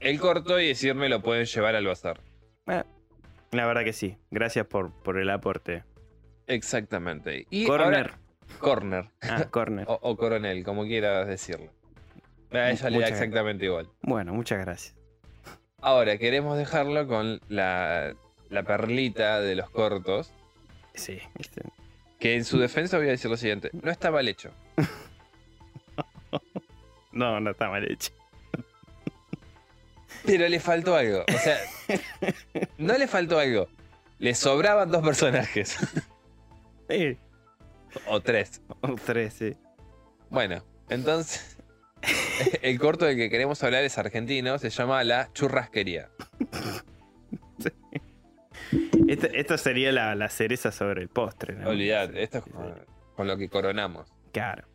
[0.00, 2.20] el corto y decirme lo pueden llevar al bazar.
[2.66, 2.82] eh,
[3.54, 4.16] la verdad que sí.
[4.30, 5.84] Gracias por, por el aporte.
[6.46, 7.46] Exactamente.
[7.50, 7.86] Y Corner.
[8.10, 8.18] ahora-
[8.58, 9.10] corner.
[9.22, 9.86] Ah, corner.
[9.88, 11.70] O, o coronel, como quieras decirlo.
[12.52, 13.88] A ella le da exactamente igual.
[14.02, 14.94] Bueno, muchas gracias.
[15.80, 18.14] Ahora, queremos dejarlo con la,
[18.48, 20.32] la perlita de los cortos.
[20.94, 21.62] Sí, viste.
[22.20, 23.70] Que en su defensa voy a decir lo siguiente.
[23.72, 24.50] No está mal hecho.
[27.12, 28.10] No, no está mal hecho.
[30.24, 31.24] Pero le faltó algo.
[31.32, 31.58] O sea,
[32.78, 33.68] no le faltó algo.
[34.18, 35.76] Le sobraban dos personajes.
[36.88, 37.18] Sí.
[38.06, 38.60] o tres.
[38.80, 39.56] O tres, sí.
[40.30, 41.56] Bueno, entonces...
[42.62, 44.58] El corto del que queremos hablar es argentino.
[44.58, 46.10] Se llama La Churrasquería.
[49.08, 51.68] Esto, esto sería la, la cereza sobre el postre, ¿no?
[51.68, 52.74] Olvidad, esto es Sí, con,
[53.16, 54.12] con lo que coronamos.
[54.32, 54.66] Claro.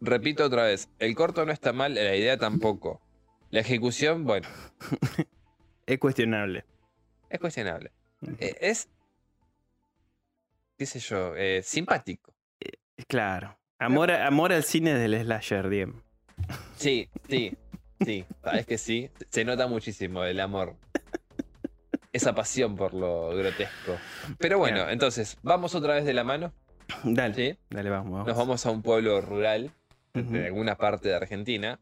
[0.00, 3.00] Repito otra vez, el corto no está mal, la idea tampoco.
[3.50, 4.48] La ejecución, bueno,
[5.86, 6.64] Es cuestionable.
[7.30, 7.92] es cuestionable.
[8.38, 8.88] Eh, Es,
[10.76, 12.34] qué sé yo, eh, simpático.
[13.06, 13.56] Claro.
[13.78, 16.02] Amor, a- amor al cine del slasher, Diem.
[16.76, 17.56] Sí, sí,
[18.04, 19.10] sí, sabes que sí.
[19.30, 20.76] Se nota muchísimo el amor.
[22.12, 23.96] Esa pasión por lo grotesco.
[24.38, 24.90] Pero bueno, Claro.
[24.90, 26.52] entonces, vamos otra vez de la mano.
[27.04, 27.58] Dale, ¿sí?
[27.70, 28.12] dale, vamos.
[28.12, 28.26] vamos.
[28.26, 29.70] Nos vamos a un pueblo rural
[30.14, 31.78] de alguna parte de Argentina.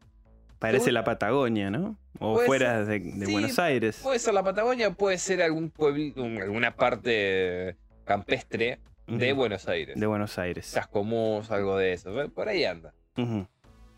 [0.59, 1.97] Parece la Patagonia, ¿no?
[2.19, 3.99] O fuera de, de Sí, Buenos Aires.
[4.01, 9.33] Puede ser la Patagonia, puede ser algún pueblo, alguna parte campestre de.
[9.33, 9.99] Buenos Aires.
[9.99, 10.71] De Buenos Aires.
[10.73, 12.11] Cascomús, algo de eso.
[12.33, 12.93] Por ahí anda.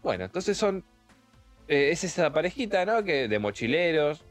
[0.03, 0.83] Bueno, entonces son.
[1.67, 3.03] eh, es esa parejita, ¿no?
[3.03, 4.25] Que de mochileros.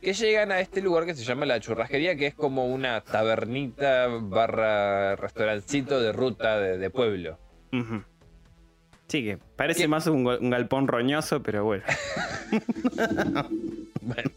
[0.00, 4.08] Que llegan a este lugar que se llama la churrasquería, que es como una tabernita
[4.08, 7.38] barra restaurancito de ruta de, de pueblo.
[9.08, 9.88] Sí, que parece ¿Qué?
[9.88, 11.84] más un, galpón roñoso, pero bueno.
[14.00, 14.30] Bueno.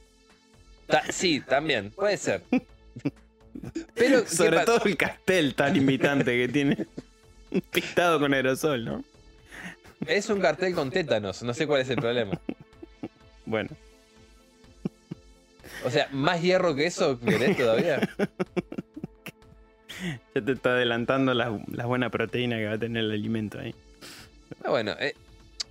[0.87, 2.41] Ta- sí, también, puede ser.
[3.95, 6.87] Pero, ¿qué Sobre todo el cartel tan invitante que tiene.
[7.71, 9.03] Pintado con aerosol, ¿no?
[10.05, 12.39] es un cartel con tétanos, no sé cuál es el problema.
[13.45, 13.69] Bueno,
[15.83, 18.07] O sea, ¿más hierro que eso querés todavía?
[20.35, 23.73] ya te está adelantando la, la buena proteína que va a tener el alimento ahí.
[24.63, 25.13] Ah, bueno, eh,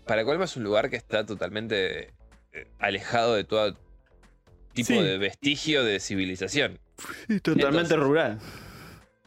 [0.07, 2.11] para colmo es un lugar que está totalmente
[2.53, 3.77] eh, alejado de todo
[4.73, 5.03] tipo Sí.
[5.03, 6.79] de vestigio de civilización.
[7.43, 7.65] Totalmente
[7.95, 8.39] Entonces- rural.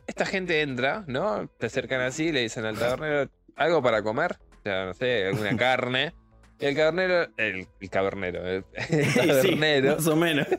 [0.07, 1.49] Esta gente entra, ¿no?
[1.59, 4.37] Se acercan así, le dicen al tabernero, ¿algo para comer?
[4.59, 6.13] O sea, no sé, alguna carne.
[6.59, 10.47] Y el tabernero, el, el tabernero, el, el Sí, tabernero, más o menos.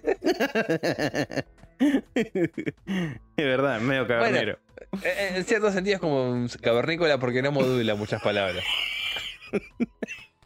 [2.15, 4.59] es verdad, medio cabernero.
[5.03, 8.63] eh, en cierto sentido es como un cavernícola porque no modula muchas palabras.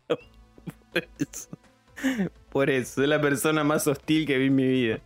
[0.07, 1.49] Por eso.
[2.51, 5.01] Por eso, es la persona más hostil que vi en mi vida.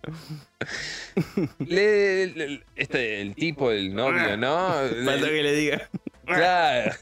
[1.60, 4.68] Le- le- este, el tipo, el novio, ¿no?
[5.04, 5.88] Falta que le diga.
[6.26, 6.92] Claro.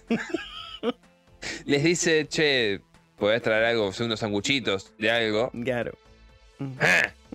[1.64, 2.80] Les dice, che,
[3.18, 5.50] podés traer algo, unos sanguchitos de algo.
[5.64, 5.92] Claro.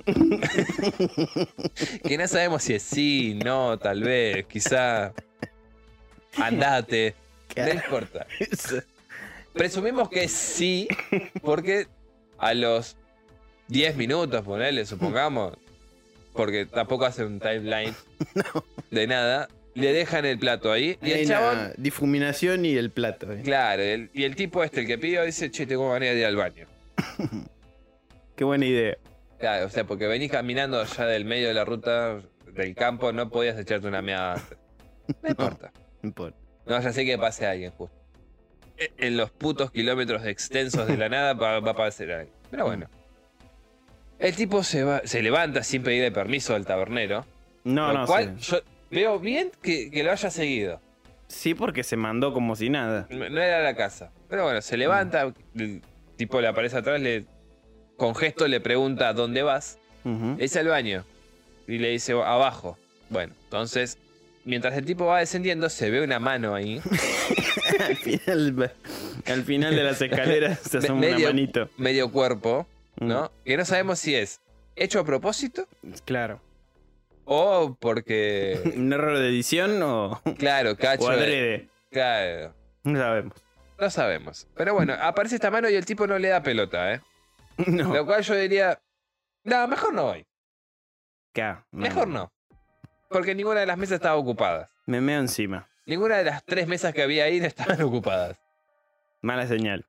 [2.07, 5.13] Que no sabemos si es sí, no, tal vez, quizá.
[6.37, 7.15] Andate.
[7.55, 8.25] No importa.
[9.53, 10.87] Presumimos que es sí,
[11.41, 11.87] porque
[12.37, 12.95] a los
[13.67, 15.57] 10 minutos, ponele, supongamos,
[16.33, 17.93] porque tampoco hace un timeline
[18.91, 23.31] de nada, le dejan el plato ahí y Hay el chabón, difuminación y el plato.
[23.33, 23.41] eh.
[23.43, 26.25] claro, el- y el tipo este, el que pidió, dice, che, tengo manera de ir
[26.25, 26.65] al baño.
[28.37, 28.97] Qué buena idea.
[29.41, 32.21] Claro, o sea, porque venís caminando allá del medio de la ruta
[32.53, 34.41] del campo, no podías echarte una meada.
[35.21, 35.71] No importa.
[36.01, 36.37] No importa.
[36.65, 37.97] No, ya sé que pase alguien justo.
[38.77, 42.35] E- En los putos kilómetros extensos de la nada va, va a pasar alguien.
[42.49, 42.87] Pero bueno.
[44.19, 47.25] El tipo se, va, se levanta sin pedirle permiso al tabernero.
[47.63, 48.51] No, lo no, cual sí.
[48.51, 48.59] yo
[48.91, 50.79] veo bien que, que lo haya seguido.
[51.27, 53.07] Sí, porque se mandó como si nada.
[53.09, 54.11] No no era la casa.
[54.29, 55.81] Pero bueno, se levanta, el
[56.17, 57.25] tipo le aparece atrás, le,
[58.01, 59.77] con gesto le pregunta ¿dónde vas?
[60.03, 61.05] Dice al baño.
[61.67, 62.75] Y le dice abajo.
[63.09, 63.99] Bueno, entonces,
[64.43, 66.81] mientras el tipo va descendiendo, se ve una mano ahí.
[67.79, 68.71] al, final,
[69.27, 71.69] al final de las escaleras se asoma medio- una manito.
[71.77, 72.65] medio cuerpo,
[72.99, 73.31] Mm, ¿no?
[73.45, 74.41] Que no sabemos si es
[74.75, 75.67] hecho a propósito
[76.03, 76.41] Claro.
[77.25, 81.03] o porque, ¿Un error de edición o, claro, cacho.
[81.05, 81.67] o adrede?
[81.91, 83.33] Claro, No sabemos.
[83.79, 84.47] no sabemos.
[84.57, 87.01] Pero bueno, aparece esta mano y el tipo no le da pelota, ¿eh?
[87.67, 87.93] No.
[87.93, 88.81] Lo cual yo diría,
[89.43, 90.25] no, mejor no voy.
[91.71, 92.31] Mejor no.
[93.09, 94.69] Porque ninguna de las mesas estaba ocupada.
[94.85, 95.67] Me meo encima.
[95.85, 98.37] Ninguna de las tres mesas que había ahí no estaban ocupadas.
[99.21, 99.85] Mala señal.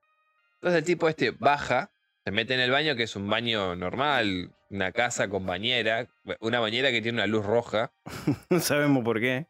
[0.54, 1.90] Entonces el tipo este baja,
[2.24, 6.06] se mete en el baño, que es un baño normal, una casa con bañera,
[6.40, 7.92] una bañera que tiene una luz roja.
[8.50, 9.46] No sabemos por qué.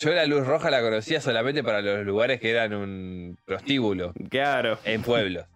[0.00, 4.78] Yo la luz roja la conocía solamente para los lugares que eran un prostíbulo Claro.
[4.84, 5.46] en pueblos.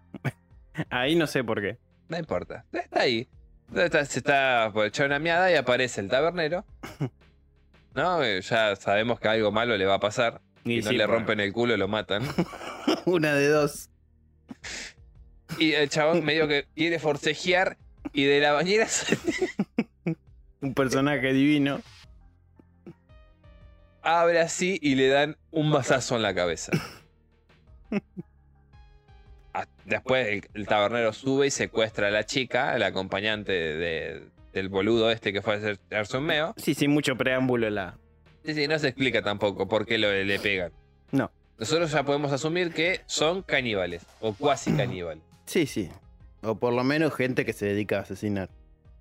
[0.91, 1.79] Ahí no sé por qué.
[2.09, 2.65] No importa.
[2.73, 3.29] Está ahí.
[3.75, 6.65] Está- se está por echar una miada y aparece el tabernero.
[7.95, 8.23] ¿No?
[8.23, 10.41] Eh, Ya sabemos que algo malo le va a pasar.
[10.65, 12.23] Y Y no sí, le rompen el culo, lo matan.
[13.07, 13.91] Una de dos.
[15.59, 17.79] Y el chabón medio que quiere forcejear
[18.13, 18.87] y de la bañera
[20.61, 21.81] Un personaje divino.
[24.03, 26.73] abre así y le dan un mazazo en la cabeza.
[29.87, 34.23] Después el, el tabernero sube y secuestra a la chica, la acompañante de-
[34.53, 35.79] del boludo este que fue a hacer-
[36.19, 36.55] un meo.
[36.57, 37.97] Sí, sin mucho preámbulo la.
[38.45, 40.73] Sí, sí, no se explica tampoco por qué lo, le pegan.
[41.13, 41.31] No.
[41.59, 45.23] Nosotros ya podemos asumir que son caníbales o cuasi caníbales.
[45.47, 45.89] Sí, sí.
[46.43, 48.49] O por lo menos gente que se dedica a asesinar.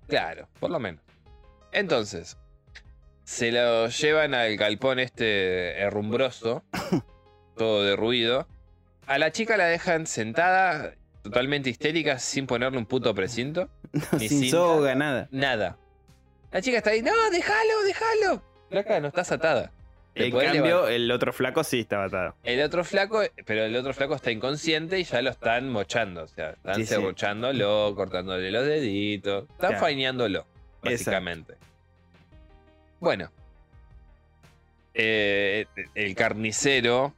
[0.06, 1.02] Claro, por lo menos.
[1.72, 2.36] Entonces,
[3.24, 6.62] se lo llevan al galpón este herrumbroso,
[7.56, 8.46] todo derruido.
[9.06, 13.68] A la chica la dejan sentada, totalmente histérica, sin ponerle un puto precinto.
[14.18, 15.28] Ni sin soga, nada.
[15.30, 15.78] Nada.
[16.52, 18.42] La chica está ahí, no, déjalo, déjalo.
[18.70, 19.72] Flaca, no estás atada.
[20.14, 20.92] En cambio, levantar.
[20.92, 22.34] el otro flaco sí estaba atado.
[22.42, 26.22] El otro flaco, pero el otro flaco está inconsciente y ya lo están mochando.
[26.22, 26.86] O sea, están Sí, sí.
[26.88, 29.42] serruchándolo, cortándole los deditos.
[29.42, 29.78] Están Claro.
[29.78, 30.46] faineándolo,
[30.82, 31.54] básicamente.
[32.98, 33.30] Bueno.
[34.94, 37.14] Eh, el carnicero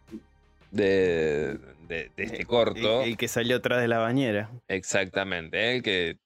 [0.72, 1.56] de,
[1.88, 3.02] de- de este corto.
[3.02, 4.50] El, el que salió atrás de la bañera.
[4.68, 5.74] Exactamente.
[5.76, 6.18] El que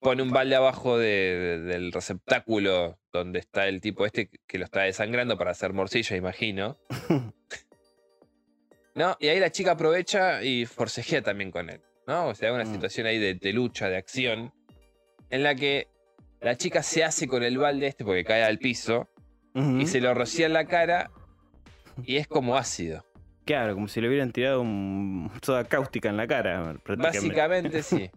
[0.00, 4.64] pone un balde abajo de- de- del receptáculo donde está el tipo este que lo
[4.64, 6.78] está desangrando para hacer morcilla, imagino.
[8.94, 9.16] ¿No?
[9.20, 11.80] Y ahí la chica aprovecha y forcejea también con él.
[12.06, 12.26] ¿No?
[12.28, 12.72] O sea, una Mm.
[12.72, 14.52] situación ahí de, de lucha, de acción,
[15.30, 15.86] en la que
[16.40, 19.08] la chica se hace con el balde este porque cae al piso
[19.54, 21.10] y se lo rocía en la cara
[22.04, 23.04] y es como ácido.
[23.50, 26.76] Claro, como si le hubieran tirado un soda cáustica en la cara.
[26.96, 28.08] Básicamente sí.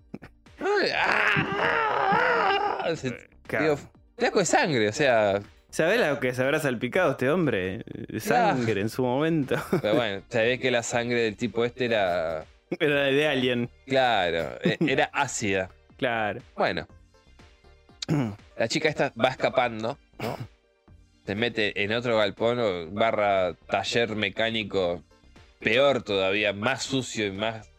[0.95, 2.93] ¡Ah!
[2.95, 3.17] Se-
[3.47, 3.63] Claro.
[3.65, 3.77] digo,
[4.17, 7.83] flaco de sangre, o sea, ¿Sabés lo que se habrá salpicado este hombre?
[8.09, 9.55] De Sangre en su momento.
[9.81, 12.45] pero bueno, ve que la sangre del tipo este era,
[12.79, 13.69] Era de Alien.
[13.87, 15.69] claro, e- era ácida.
[15.97, 16.41] Claro.
[16.55, 16.87] Bueno,
[18.57, 20.37] la chica esta va escapando, ¿no?
[21.25, 25.01] Se mete en otro galpón o barra taller mecánico
[25.63, 27.69] peor todavía, más sucio y más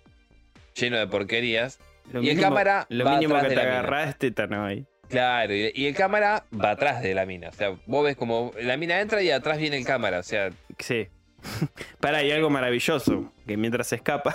[0.75, 1.79] lleno de porquerías.
[2.13, 3.79] Lo Y el mínimo- cámara Lo va mínimo atrás que de te la mina.
[3.81, 4.87] agarrás es tétano ahí.
[5.09, 7.49] Claro, y, y el cámara va atrás de la mina.
[7.51, 10.19] O sea, vos ves como la mina entra y atrás viene el cámara.
[10.19, 11.09] O sea, Sí.
[12.01, 13.31] Para, hay algo maravilloso.
[13.47, 14.35] Que mientras se escapa,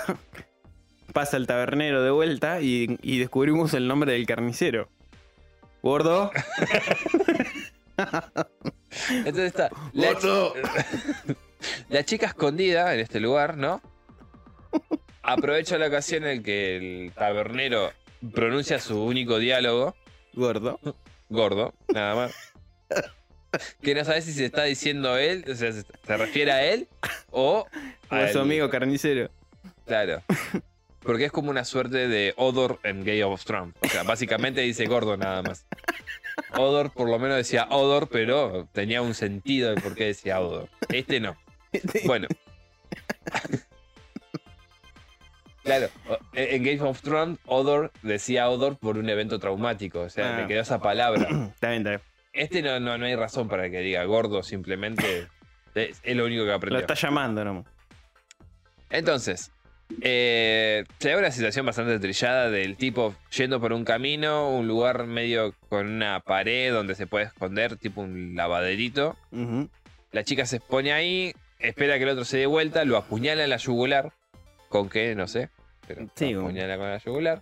[1.13, 4.89] pasa el tabernero de vuelta y, y descubrimos el nombre del carnicero.
[5.81, 6.31] Gordo.
[9.09, 10.53] entonces está la, Gordo.
[11.89, 13.81] La chica escondida en este lugar, ¿no?
[15.21, 17.91] Aprovecha la ocasión en que el tabernero
[18.33, 19.95] pronuncia su único diálogo,
[20.33, 20.79] Gordo.
[21.29, 22.53] gordo, nada más.
[23.81, 26.87] Que no sabes si se está diciendo él, o sea, se se refiere a él
[27.31, 27.65] o
[28.09, 29.29] a su amigo carnicero.
[29.85, 30.21] Claro.
[31.01, 33.73] Porque es como una suerte de Odor en Game of Thrones.
[33.81, 35.65] O sea, básicamente dice gordo nada más.
[36.57, 40.69] Odor por lo menos decía Odor, pero tenía un sentido de por qué decía Odor.
[40.89, 41.35] Este no.
[42.05, 42.27] Bueno.
[45.63, 50.01] Claro, o- en Game of Thrones, Odor decía Odor por un evento traumático.
[50.01, 50.41] O sea, Ah.
[50.41, 51.27] le quedó esa palabra.
[51.53, 52.01] Está bien, está bien.
[52.33, 55.27] Este no, no, no hay razón para que diga gordo, simplemente
[55.75, 56.79] es, es lo único que Lo aprendió.
[56.79, 57.65] está llamando nomás.
[58.91, 59.51] Entonces,
[60.01, 65.05] eh, se ve una situación bastante trillada del tipo yendo por un camino, un lugar
[65.07, 69.17] medio con una pared donde se puede esconder, tipo un lavaderito.
[70.11, 73.49] La chica se expone ahí, espera que el otro se dé vuelta, lo apuñala en
[73.49, 74.13] la yugular.
[74.69, 75.15] ¿Con qué?
[75.15, 75.49] No sé.
[75.87, 77.41] Pero Sí, lo apuñala con la yugular.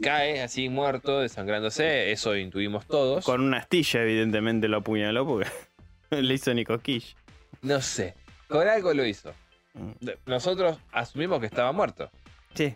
[0.00, 2.12] Cae así muerto, desangrándose.
[2.12, 3.24] Eso intuimos todos.
[3.24, 5.48] Con una astilla, evidentemente, lo apuñaló porque
[6.10, 7.16] le hizo ni cosquilla.
[7.62, 8.14] No sé.
[8.48, 9.32] Con algo lo hizo.
[9.74, 10.08] Mm.
[10.26, 12.10] Nosotros asumimos que estaba muerto.
[12.54, 12.74] Sí.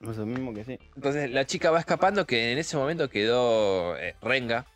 [0.00, 0.78] Eso mismo que sí.
[0.94, 4.66] Entonces la chica va escapando que en ese momento quedó eh, renga.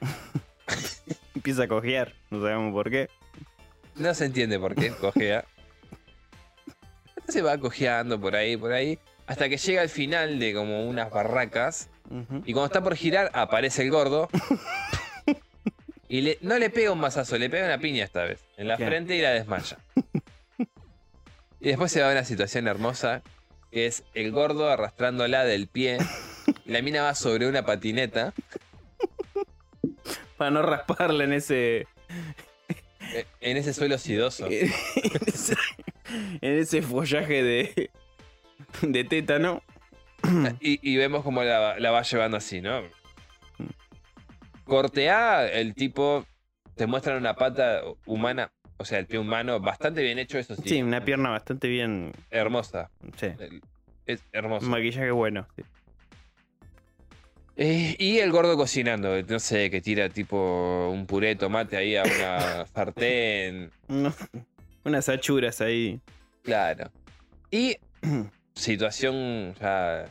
[1.34, 2.14] Empieza a cojear.
[2.30, 3.08] No sabemos por qué.
[4.00, 5.44] No se entiende por qué cojea.
[7.28, 8.98] Se va cojeando por ahí, por ahí.
[9.26, 11.88] Hasta que llega al final de como unas barracas.
[12.44, 14.28] Y cuando está por girar, aparece el gordo.
[16.08, 18.40] Y le- no le pega un mazazo, le pega una piña esta vez.
[18.56, 18.86] En la ¿Qué?
[18.86, 19.78] frente y la desmaya.
[21.60, 23.22] Y después se va a una situación hermosa.
[23.70, 25.98] Que es el gordo arrastrándola del pie.
[26.64, 28.32] Y la mina va sobre una patineta.
[30.36, 31.86] Para no rasparle en ese.
[33.14, 34.46] Eh, En ese suelo sidoso.
[34.50, 34.70] en
[35.26, 35.54] ese,
[36.40, 37.90] en ese follaje de.
[38.82, 39.62] de tétano.
[40.60, 42.82] Y, y vemos cómo la, la va llevando así, ¿no?
[44.64, 46.24] Corte A, el tipo
[46.76, 50.62] te muestra una pata humana, o sea, el pie humano, bastante bien hecho, eso sí.
[50.68, 52.12] Sí, una pierna bastante bien.
[52.30, 52.90] Hermosa.
[53.16, 53.28] Sí.
[54.06, 54.66] Es hermoso.
[54.66, 55.46] Un maquillaje bueno.
[55.56, 55.62] sí.
[57.56, 61.96] Eh, y el gordo cocinando, no sé, que tira tipo un puré de tomate ahí
[61.96, 63.70] a una sartén.
[63.88, 64.14] No,
[64.84, 66.00] unas achuras ahí.
[66.42, 66.90] Claro.
[67.50, 67.76] Y
[68.54, 70.06] situación ya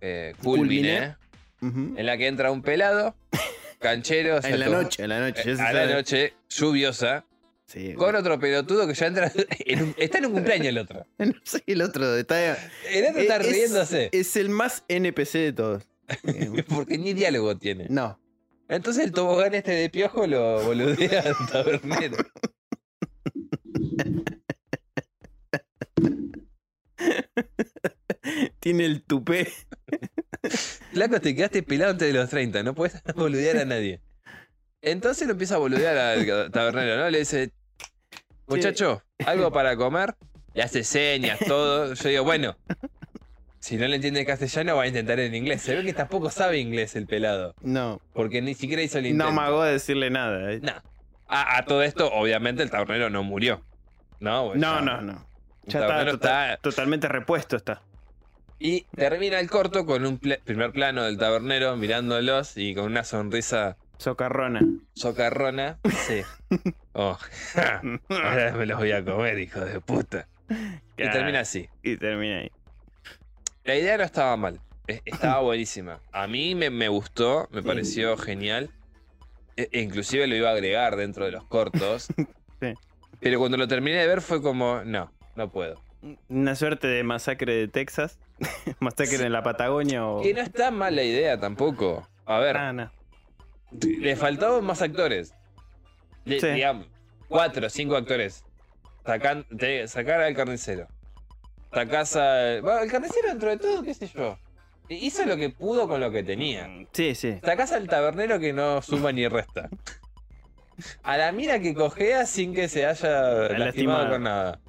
[0.00, 1.16] eh, Culmine.
[1.60, 3.14] en la que entra un pelado,
[3.80, 5.56] canchero, En la todo- noche, en la noche.
[5.56, 7.24] se a la noche, lluviosa,
[7.66, 7.92] Sí.
[7.92, 9.30] con otro pelotudo que ya entra.
[9.66, 11.04] en un- está en un cumpleaños el otro.
[11.18, 12.52] No sé, el otro está.
[12.90, 14.08] El otro está es- riéndose.
[14.12, 15.82] Es el más NPC de todos.
[16.24, 17.86] Eh, Porque ni diálogo tiene.
[17.88, 18.20] no.
[18.70, 22.18] Entonces el tobogán este de piojo lo boludea al tabernero.
[28.60, 29.48] Tiene el tupé.
[30.92, 34.00] Flaco, te quedaste pelado antes de los 30, no puedes boludear a nadie.
[34.82, 37.10] Entonces lo empieza a boludear al tabernero, ¿no?
[37.10, 37.52] Le dice,
[38.46, 40.14] muchacho, ¿algo para comer?
[40.54, 41.94] Le hace señas, todo.
[41.94, 42.56] Yo digo, bueno,
[43.68, 45.60] si no le entiende castellano, va a intentar en inglés.
[45.62, 48.00] Se ve que tampoco sabe inglés el pelado, No.
[48.14, 49.24] porque ni siquiera hizo el intento.
[49.24, 50.52] No amagó a decirle nada.
[50.52, 50.60] eh.
[50.62, 50.72] No.
[51.28, 53.62] A, a todo esto, obviamente, el tabernero no murió.
[54.20, 55.26] No, No, no, no.
[55.64, 57.82] Ya está, está- totalmente repuesto está.
[58.58, 63.76] Y termina el corto con un primer plano del tabernero mirándolos y con una sonrisa
[63.98, 64.60] Socarrona.
[64.94, 65.78] socarrona.
[66.06, 66.22] Sí.
[67.00, 67.16] Oh,
[67.54, 70.26] ja, ahora me los voy a comer, hijo de puta.
[70.96, 71.68] Y termina así.
[71.84, 72.50] Y termina ahí.
[73.68, 74.58] La idea no estaba mal.
[74.86, 76.00] e- Estaba buenísima.
[76.10, 78.70] A mí me, me gustó, me pareció genial.
[79.56, 82.08] E- e inclusive lo iba a agregar dentro de los cortos.
[82.60, 82.72] Sí.
[83.20, 85.80] Pero cuando lo terminé de ver fue como, no, no puedo.
[86.28, 88.18] Una suerte de masacre de Texas.
[88.80, 90.22] masacre en la Patagonia o.
[90.22, 92.08] Que no está mal la idea tampoco.
[92.24, 92.90] A ver, Ah, no.
[93.80, 95.34] le faltaban más actores.
[96.26, 96.38] Sí.
[96.40, 96.86] Digamos,
[97.28, 98.44] cuatro o cinco actores.
[99.04, 100.88] Sacan, te- sacar al carnicero.
[101.72, 102.62] Sacás al.
[102.62, 104.38] Bueno, el carnicero dentro de todo, qué sé yo.
[104.88, 106.68] Hizo lo que pudo con lo que tenía.
[106.92, 107.38] Sí, sí.
[107.44, 109.68] Sacás al tabernero que no suma ni resta.
[111.02, 114.10] A la mina que cojea sin que se haya lastimado, Lastimado.
[114.10, 114.60] con nada.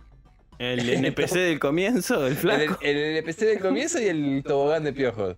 [0.57, 2.77] El NPC del comienzo, el El, flaco.
[2.81, 5.37] el NPC del comienzo y el tobogán de piojos.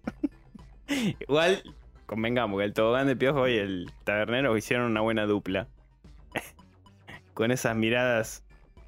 [1.20, 1.62] Igual,
[2.08, 5.68] convengamos que el tobogán de piojo y el tabernero hicieron una buena dupla.
[7.36, 8.44] Con esas miradas.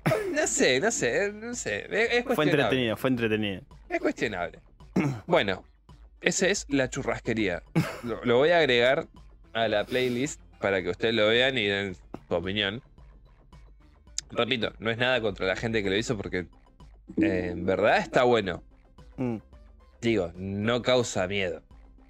[0.34, 1.88] No sé, no sé, no sé.
[2.18, 3.62] Es, Fue entretenido, fue entretenido.
[3.90, 4.60] Es cuestionable.
[5.28, 5.64] Bueno,
[6.22, 7.64] esa es la churrasquería.
[8.04, 9.08] Lo, lo voy a agregar
[9.54, 11.96] a la playlist para que ustedes lo vean y den
[12.28, 12.82] su opinión.
[14.32, 16.48] Repito, no es nada contra la gente que lo hizo porque
[17.22, 18.64] eh, en verdad está bueno.
[19.18, 19.38] Mm.
[20.02, 21.62] Digo, no causa miedo.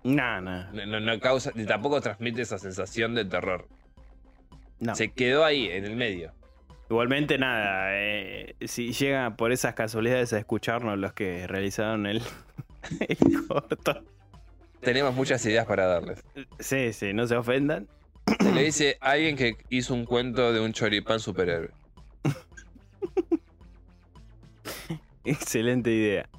[0.04, 3.68] No, no, No, no- no causa, ni tampoco transmite esa sensación de terror.
[4.80, 4.96] no.
[4.96, 6.34] Se quedó ahí, en el medio.
[6.94, 7.88] Igualmente, nada.
[7.96, 12.22] eh, si llega por esas casualidades a escucharnos los que realizaron el,
[13.00, 14.04] el corto.
[14.80, 16.24] Tenemos muchas ideas para darles.
[16.60, 17.88] Sí, sí, no se ofendan.
[18.39, 21.72] Se le dice a alguien que hizo un cuento de un choripán superhéroe.
[25.26, 26.30] Excelente idea.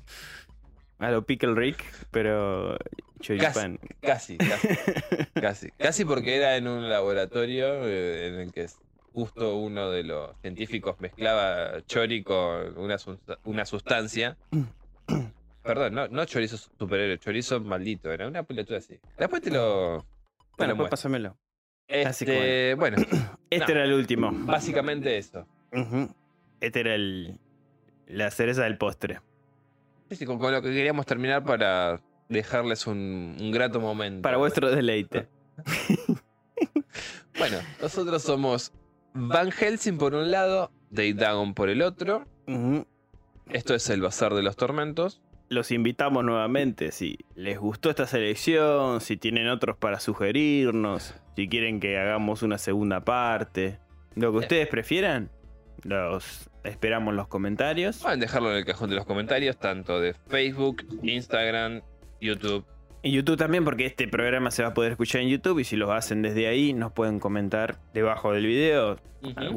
[1.00, 2.78] A lo Pickle Rick, pero
[3.18, 3.80] choripán.
[4.00, 4.68] Casi, casi.
[5.34, 8.68] Casi, casi porque era en un laboratorio eh, en el que
[9.14, 12.96] justo uno de los científicos mezclaba chori con una,
[13.44, 14.36] una sustancia.
[15.62, 18.98] Perdón, no, no chorizo superhéroe, chorizo maldito, era una pelotuda así.
[19.16, 20.04] Después te lo.
[20.58, 21.38] bueno, pues pásamelo.
[21.88, 22.96] así Este, bueno,
[23.50, 23.72] Este No.
[23.80, 24.30] era el último.
[24.32, 25.46] básicamente eso.
[26.60, 27.38] Este era el
[28.06, 29.20] la cereza del postre.
[30.10, 34.22] Sí, con, con lo que queríamos terminar para dejarles un, un grato momento.
[34.22, 35.28] Para vuestro deleite.
[37.36, 38.72] Bueno, nosotros somos
[39.16, 42.26] Van Helsing por un lado, Day Dagon por el otro.
[43.48, 45.22] Esto es el Bazar de los Tormentos.
[45.48, 46.90] Los invitamos nuevamente.
[46.90, 52.58] Si les gustó esta selección, si tienen otros para sugerirnos, si quieren que hagamos una
[52.58, 53.78] segunda parte,
[54.16, 55.30] lo que ustedes prefieran,
[55.84, 57.98] los esperamos en los comentarios.
[57.98, 61.82] Pueden dejarlo en el cajón de los comentarios, tanto de Facebook, Instagram,
[62.20, 62.64] YouTube.
[63.04, 65.76] En YouTube también, porque este programa se va a poder escuchar en YouTube y si
[65.76, 68.96] lo hacen desde ahí, nos pueden comentar debajo del video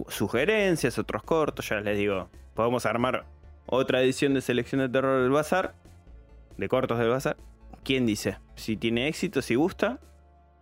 [0.10, 2.30] sugerencias, otros cortos, ya les digo.
[2.56, 3.24] Podemos armar
[3.66, 5.76] otra edición de selección de terror del bazar,
[6.58, 7.38] de cortos del bazar.
[7.86, 8.38] ¿Quién dice?
[8.56, 9.98] Si tiene éxito, si gusta.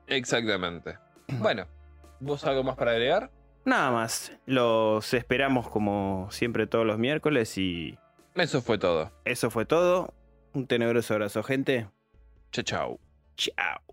[0.05, 0.99] Exactamente.
[1.39, 1.65] Bueno,
[2.19, 3.31] ¿vos algo más para agregar?
[3.65, 4.31] Nada más.
[4.45, 7.97] Los esperamos como siempre todos los miércoles y
[8.35, 9.11] Eso fue todo.
[9.25, 10.13] eso fue todo.
[10.53, 11.87] Un tenebroso abrazo, gente.
[12.51, 12.99] Ciao, ciao.
[13.37, 13.84] Ciao.